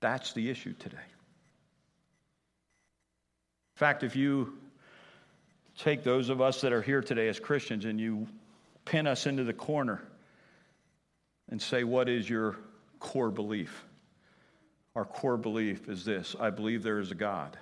That's 0.00 0.32
the 0.32 0.50
issue 0.50 0.72
today. 0.72 0.96
In 3.76 3.76
fact, 3.76 4.02
if 4.02 4.16
you 4.16 4.58
take 5.78 6.02
those 6.02 6.30
of 6.30 6.40
us 6.40 6.60
that 6.62 6.72
are 6.72 6.82
here 6.82 7.00
today 7.00 7.28
as 7.28 7.38
Christians 7.38 7.84
and 7.84 8.00
you 8.00 8.26
pin 8.90 9.06
us 9.06 9.26
into 9.26 9.44
the 9.44 9.52
corner 9.52 10.02
and 11.48 11.62
say, 11.62 11.84
What 11.84 12.08
is 12.08 12.28
your 12.28 12.56
core 12.98 13.30
belief? 13.30 13.84
Our 14.96 15.04
core 15.04 15.36
belief 15.36 15.88
is 15.88 16.04
this 16.04 16.34
I 16.40 16.50
believe 16.50 16.82
there 16.82 16.98
is 16.98 17.12
a 17.12 17.14
God, 17.14 17.56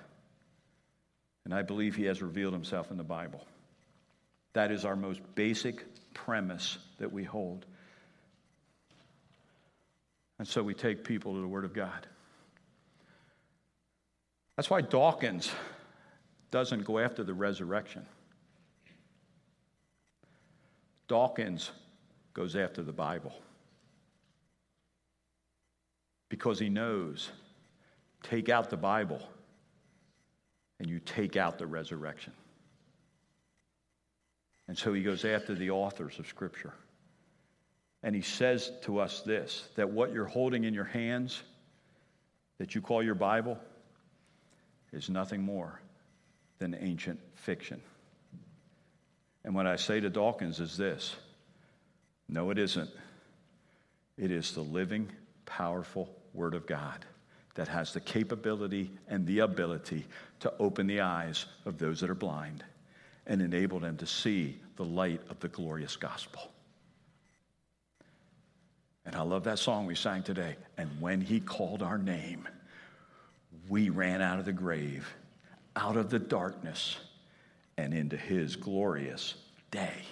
and 1.45 1.53
I 1.53 1.61
believe 1.61 1.95
he 1.95 2.05
has 2.05 2.21
revealed 2.21 2.53
himself 2.53 2.89
in 2.89 2.97
the 2.97 3.03
Bible. 3.03 3.45
That 4.53 4.71
is 4.71 4.85
our 4.85 4.95
most 4.95 5.21
basic 5.35 5.85
premise 6.15 6.79
that 6.97 7.13
we 7.13 7.23
hold. 7.23 7.67
And 10.39 10.47
so 10.47 10.63
we 10.63 10.73
take 10.73 11.03
people 11.03 11.33
to 11.33 11.41
the 11.41 11.47
Word 11.47 11.65
of 11.65 11.73
God. 11.73 12.07
That's 14.55 14.69
why 14.69 14.81
Dawkins 14.81 15.51
doesn't 16.49 16.85
go 16.85 16.97
after 16.97 17.23
the 17.23 17.35
resurrection. 17.35 18.05
Dawkins 21.09 21.71
goes 22.33 22.55
after 22.55 22.81
the 22.83 22.93
Bible 22.93 23.33
because 26.29 26.59
he 26.59 26.69
knows 26.69 27.31
take 28.23 28.47
out 28.47 28.69
the 28.69 28.77
Bible 28.77 29.21
and 30.79 30.87
you 30.87 30.99
take 30.99 31.35
out 31.35 31.57
the 31.57 31.65
resurrection. 31.65 32.31
And 34.67 34.77
so 34.77 34.93
he 34.93 35.01
goes 35.01 35.25
after 35.25 35.55
the 35.55 35.71
authors 35.71 36.19
of 36.19 36.27
Scripture. 36.27 36.73
And 38.03 38.15
he 38.15 38.21
says 38.21 38.71
to 38.83 38.99
us 38.99 39.21
this 39.21 39.67
that 39.75 39.89
what 39.89 40.13
you're 40.13 40.25
holding 40.25 40.63
in 40.63 40.75
your 40.75 40.85
hands, 40.85 41.41
that 42.59 42.75
you 42.75 42.81
call 42.81 43.01
your 43.01 43.15
Bible, 43.15 43.57
is 44.93 45.09
nothing 45.09 45.41
more 45.41 45.81
than 46.59 46.77
ancient 46.79 47.19
fiction. 47.33 47.81
And 49.43 49.55
what 49.55 49.67
I 49.67 49.75
say 49.77 49.99
to 49.99 50.09
Dawkins 50.09 50.59
is 50.59 50.77
this 50.77 51.15
no, 52.27 52.51
it 52.51 52.59
isn't. 52.59 52.89
It 54.17 54.31
is 54.31 54.51
the 54.53 54.61
living, 54.61 55.09
powerful 55.45 56.13
Word 56.33 56.53
of 56.53 56.67
God 56.67 57.05
that 57.55 57.67
has 57.67 57.93
the 57.93 57.99
capability 57.99 58.91
and 59.07 59.25
the 59.25 59.39
ability 59.39 60.05
to 60.41 60.53
open 60.59 60.87
the 60.87 61.01
eyes 61.01 61.45
of 61.65 61.77
those 61.77 61.99
that 62.01 62.09
are 62.09 62.15
blind 62.15 62.63
and 63.25 63.41
enable 63.41 63.79
them 63.79 63.97
to 63.97 64.05
see 64.05 64.59
the 64.75 64.85
light 64.85 65.21
of 65.29 65.39
the 65.39 65.47
glorious 65.47 65.95
gospel. 65.95 66.51
And 69.05 69.15
I 69.15 69.21
love 69.21 69.43
that 69.45 69.59
song 69.59 69.87
we 69.87 69.95
sang 69.95 70.21
today. 70.21 70.55
And 70.77 70.89
when 71.01 71.19
he 71.21 71.39
called 71.39 71.81
our 71.81 71.97
name, 71.97 72.47
we 73.67 73.89
ran 73.89 74.21
out 74.21 74.39
of 74.39 74.45
the 74.45 74.53
grave, 74.53 75.11
out 75.75 75.97
of 75.97 76.09
the 76.09 76.19
darkness 76.19 76.97
and 77.79 77.93
into 77.93 78.17
his 78.17 78.55
glorious 78.55 79.35
day. 79.71 80.03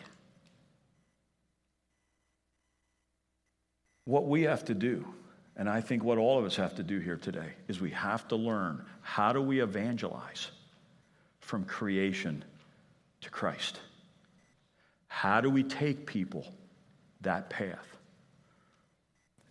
What 4.06 4.26
we 4.26 4.44
have 4.44 4.64
to 4.66 4.74
do, 4.74 5.06
and 5.58 5.70
I 5.70 5.82
think 5.82 6.04
what 6.04 6.18
all 6.18 6.40
of 6.40 6.46
us 6.46 6.56
have 6.56 6.76
to 6.76 6.84
do 6.84 7.00
here 7.00 7.18
today, 7.18 7.50
is 7.68 7.82
we 7.82 7.92
have 7.92 8.26
to 8.30 8.38
learn 8.38 8.86
how 9.02 9.34
do 9.34 9.42
we 9.42 9.60
evangelize 9.60 10.50
from 11.42 11.66
creation 11.66 12.46
to 13.22 13.30
Christ. 13.30 13.80
How 15.08 15.42
do 15.42 15.50
we 15.50 15.64
take 15.64 16.06
people 16.06 16.46
that 17.22 17.50
path? 17.50 17.86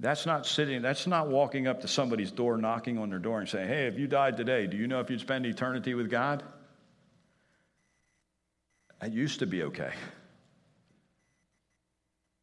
That's 0.01 0.25
not 0.25 0.47
sitting, 0.47 0.81
that's 0.81 1.07
not 1.07 1.29
walking 1.29 1.67
up 1.67 1.83
to 1.83 1.89
somebody's 1.89 2.31
door, 2.31 2.57
knocking 2.57 2.99
on 2.99 3.11
their 3.11 3.19
door, 3.19 3.41
and 3.41 3.49
saying, 3.49 3.69
Hey, 3.69 3.87
if 3.87 3.99
you 3.99 4.07
died 4.07 4.37
today, 4.37 4.67
do 4.67 4.77
you 4.77 4.87
know 4.87 5.01
if 5.01 5.11
you'd 5.11 5.21
spend 5.21 5.45
eternity 5.45 5.95
with 5.95 6.11
God? 6.11 6.43
That 9.01 9.13
used 9.13 9.41
to 9.41 9.47
be 9.47 9.63
okay. 9.65 9.93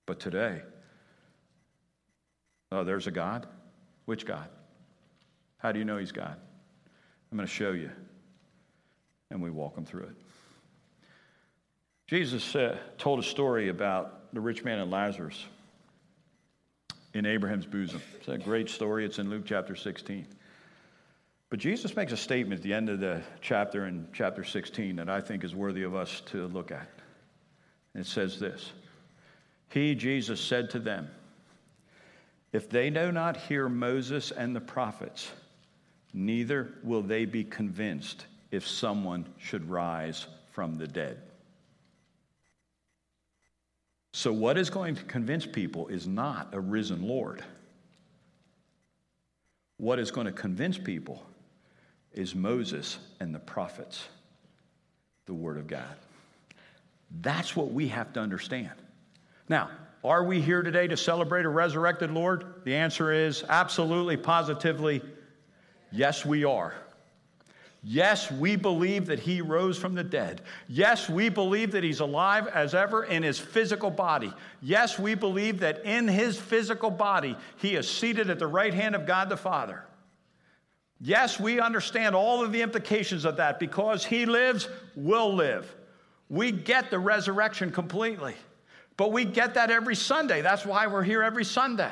But 0.06 0.20
today, 0.20 0.62
oh, 2.72 2.84
there's 2.84 3.08
a 3.08 3.12
God? 3.12 3.48
Which 4.06 4.26
God? 4.26 4.50
How 5.58 5.72
do 5.72 5.80
you 5.80 5.86
know 5.86 5.98
He's 5.98 6.12
God? 6.12 6.38
I'm 7.32 7.38
going 7.38 7.48
to 7.48 7.54
show 7.54 7.72
you. 7.72 7.90
And 9.32 9.42
we 9.42 9.50
walk 9.50 9.76
them 9.76 9.86
through 9.86 10.04
it. 10.04 10.16
Jesus 12.06 12.56
uh, 12.56 12.78
told 12.98 13.20
a 13.20 13.24
story 13.24 13.70
about 13.70 14.34
the 14.34 14.42
rich 14.42 14.64
man 14.64 14.80
and 14.80 14.92
Lazarus 14.92 15.46
in 17.14 17.26
Abraham's 17.26 17.66
bosom. 17.66 18.02
It's 18.18 18.28
a 18.28 18.38
great 18.38 18.70
story. 18.70 19.06
It's 19.06 19.20
in 19.20 19.30
Luke 19.30 19.44
chapter 19.46 19.76
16. 19.76 20.28
But 21.54 21.60
Jesus 21.60 21.96
makes 21.96 22.12
a 22.12 22.18
statement 22.18 22.62
at 22.62 22.64
the 22.64 22.74
end 22.74 22.90
of 22.90 23.00
the 23.00 23.22
chapter 23.40 23.86
in 23.86 24.08
chapter 24.12 24.44
16 24.44 24.96
that 24.96 25.08
I 25.08 25.22
think 25.22 25.44
is 25.44 25.54
worthy 25.54 25.84
of 25.84 25.94
us 25.94 26.24
to 26.32 26.48
look 26.48 26.72
at. 26.72 26.90
It 27.94 28.08
says 28.08 28.40
this 28.40 28.74
He, 29.70 29.94
Jesus, 29.94 30.42
said 30.42 30.72
to 30.72 30.80
them, 30.80 31.12
If 32.54 32.72
they 32.72 32.90
do 32.90 33.12
not 33.12 33.38
hear 33.38 33.70
Moses 33.70 34.32
and 34.32 34.56
the 34.56 34.62
prophets, 34.62 35.32
neither 36.12 36.74
will 36.82 37.04
they 37.04 37.26
be 37.26 37.44
convinced 37.44 38.26
if 38.50 38.68
someone 38.68 39.24
should 39.38 39.70
rise 39.70 40.26
from 40.54 40.80
the 40.80 40.88
dead. 40.88 41.22
So, 44.14 44.34
what 44.34 44.58
is 44.58 44.72
going 44.72 44.96
to 44.96 45.04
convince 45.04 45.46
people 45.46 45.88
is 45.90 46.08
not 46.08 46.56
a 46.56 46.60
risen 46.60 47.08
Lord. 47.08 47.44
What 49.78 50.00
is 50.00 50.10
going 50.10 50.26
to 50.26 50.34
convince 50.34 50.80
people 50.80 51.22
is 52.14 52.36
Moses 52.36 52.98
and 53.20 53.34
the 53.34 53.40
prophets, 53.40 54.08
the 55.26 55.34
Word 55.34 55.58
of 55.58 55.68
God. 55.68 55.96
That's 57.22 57.56
what 57.56 57.72
we 57.72 57.88
have 57.90 58.14
to 58.14 58.20
understand. 58.20 58.72
Now, 59.50 59.70
are 60.04 60.24
we 60.24 60.42
here 60.42 60.62
today 60.62 60.88
to 60.88 60.98
celebrate 60.98 61.46
a 61.46 61.50
resurrected 61.50 62.12
Lord? 62.12 62.46
The 62.66 62.76
answer 62.76 63.12
is 63.12 63.44
absolutely, 63.48 64.18
positively, 64.18 65.02
yes, 65.92 66.26
we 66.26 66.44
are. 66.44 66.74
Yes, 67.86 68.32
we 68.32 68.56
believe 68.56 69.08
that 69.08 69.20
he 69.20 69.42
rose 69.42 69.78
from 69.78 69.94
the 69.94 70.06
dead. 70.06 70.42
Yes, 70.70 71.10
we 71.10 71.28
believe 71.28 71.72
that 71.72 71.84
he's 71.84 72.00
alive 72.00 72.48
as 72.48 72.74
ever 72.74 73.04
in 73.04 73.24
his 73.24 73.38
physical 73.38 73.92
body. 73.92 74.32
Yes, 74.62 74.98
we 74.98 75.16
believe 75.16 75.60
that 75.60 75.86
in 75.86 76.08
his 76.08 76.40
physical 76.40 76.90
body, 76.90 77.36
he 77.58 77.76
is 77.76 77.90
seated 77.90 78.30
at 78.30 78.40
the 78.40 78.48
right 78.48 78.74
hand 78.74 78.96
of 78.96 79.06
God 79.06 79.28
the 79.28 79.36
Father. 79.36 79.84
Yes, 81.00 81.40
we 81.40 81.60
understand 81.60 82.16
all 82.16 82.44
of 82.44 82.52
the 82.52 82.62
implications 82.62 83.26
of 83.26 83.38
that 83.38 83.60
because 83.60 84.06
he 84.06 84.26
lives, 84.26 84.70
we'll 84.96 85.34
live. 85.34 85.74
We 86.30 86.52
get 86.52 86.90
the 86.90 87.00
resurrection 87.00 87.72
completely, 87.72 88.36
but 88.98 89.12
we 89.12 89.26
get 89.26 89.56
that 89.56 89.70
every 89.70 89.96
Sunday. 89.96 90.42
That's 90.42 90.66
why 90.66 90.88
we're 90.88 91.04
here 91.04 91.22
every 91.22 91.46
Sunday. 91.46 91.92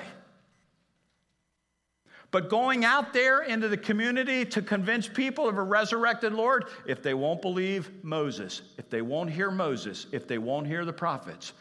But 2.31 2.49
going 2.49 2.85
out 2.85 3.11
there 3.11 3.41
into 3.41 3.67
the 3.67 3.77
community 3.77 4.45
to 4.45 4.61
convince 4.61 5.07
people 5.07 5.49
of 5.49 5.57
a 5.57 5.63
resurrected 5.63 6.31
Lord, 6.31 6.65
if 6.87 7.03
they 7.03 7.13
won't 7.13 7.41
believe 7.41 7.91
Moses, 8.03 8.61
if 8.77 8.89
they 8.89 9.01
won't 9.01 9.29
hear 9.29 9.51
Moses, 9.51 10.07
if 10.13 10.27
they 10.29 10.37
won't 10.37 10.65
hear 10.65 10.85
the 10.85 10.93
prophets, 10.93 11.51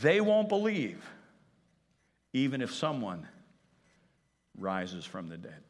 they 0.00 0.22
won't 0.22 0.48
believe, 0.48 1.04
even 2.32 2.62
if 2.62 2.72
someone 2.72 3.28
rises 4.58 5.04
from 5.04 5.28
the 5.28 5.36
dead. 5.36 5.62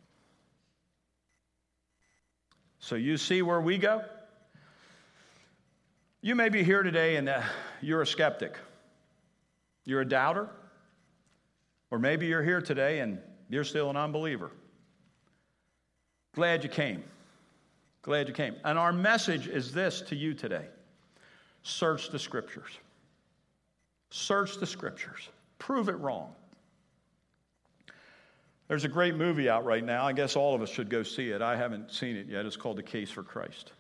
So 2.82 2.96
you 2.96 3.16
see 3.16 3.42
where 3.42 3.60
we 3.60 3.78
go? 3.78 4.02
You 6.20 6.34
may 6.34 6.48
be 6.48 6.64
here 6.64 6.82
today 6.82 7.14
and 7.14 7.28
uh, 7.28 7.40
you're 7.80 8.02
a 8.02 8.06
skeptic. 8.06 8.58
You're 9.84 10.00
a 10.00 10.08
doubter. 10.08 10.50
Or 11.92 12.00
maybe 12.00 12.26
you're 12.26 12.42
here 12.42 12.60
today 12.60 12.98
and 12.98 13.20
you're 13.48 13.62
still 13.62 13.88
an 13.88 13.96
unbeliever. 13.96 14.50
Glad 16.34 16.64
you 16.64 16.70
came. 16.70 17.04
Glad 18.02 18.26
you 18.26 18.34
came. 18.34 18.56
And 18.64 18.76
our 18.76 18.92
message 18.92 19.46
is 19.46 19.72
this 19.72 20.00
to 20.02 20.16
you 20.16 20.34
today 20.34 20.66
search 21.62 22.10
the 22.10 22.18
scriptures. 22.18 22.80
Search 24.10 24.56
the 24.56 24.66
scriptures. 24.66 25.28
Prove 25.60 25.88
it 25.88 25.98
wrong. 26.00 26.34
There's 28.72 28.84
a 28.84 28.88
great 28.88 29.16
movie 29.16 29.50
out 29.50 29.66
right 29.66 29.84
now. 29.84 30.06
I 30.06 30.14
guess 30.14 30.34
all 30.34 30.54
of 30.54 30.62
us 30.62 30.70
should 30.70 30.88
go 30.88 31.02
see 31.02 31.28
it. 31.28 31.42
I 31.42 31.56
haven't 31.56 31.92
seen 31.92 32.16
it 32.16 32.26
yet. 32.26 32.46
It's 32.46 32.56
called 32.56 32.78
The 32.78 32.82
Case 32.82 33.10
for 33.10 33.22
Christ. 33.22 33.70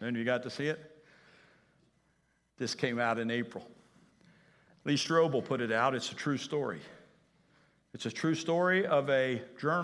And 0.00 0.16
you 0.16 0.22
got 0.22 0.44
to 0.44 0.50
see 0.50 0.68
it? 0.68 0.78
This 2.58 2.76
came 2.76 3.00
out 3.00 3.18
in 3.18 3.32
April. 3.32 3.68
Lee 4.84 4.94
Strobel 4.94 5.44
put 5.44 5.60
it 5.60 5.72
out. 5.72 5.92
It's 5.92 6.12
a 6.12 6.14
true 6.14 6.36
story. 6.36 6.78
It's 7.92 8.06
a 8.06 8.12
true 8.12 8.36
story 8.36 8.86
of 8.86 9.10
a 9.10 9.42
journalist. 9.58 9.80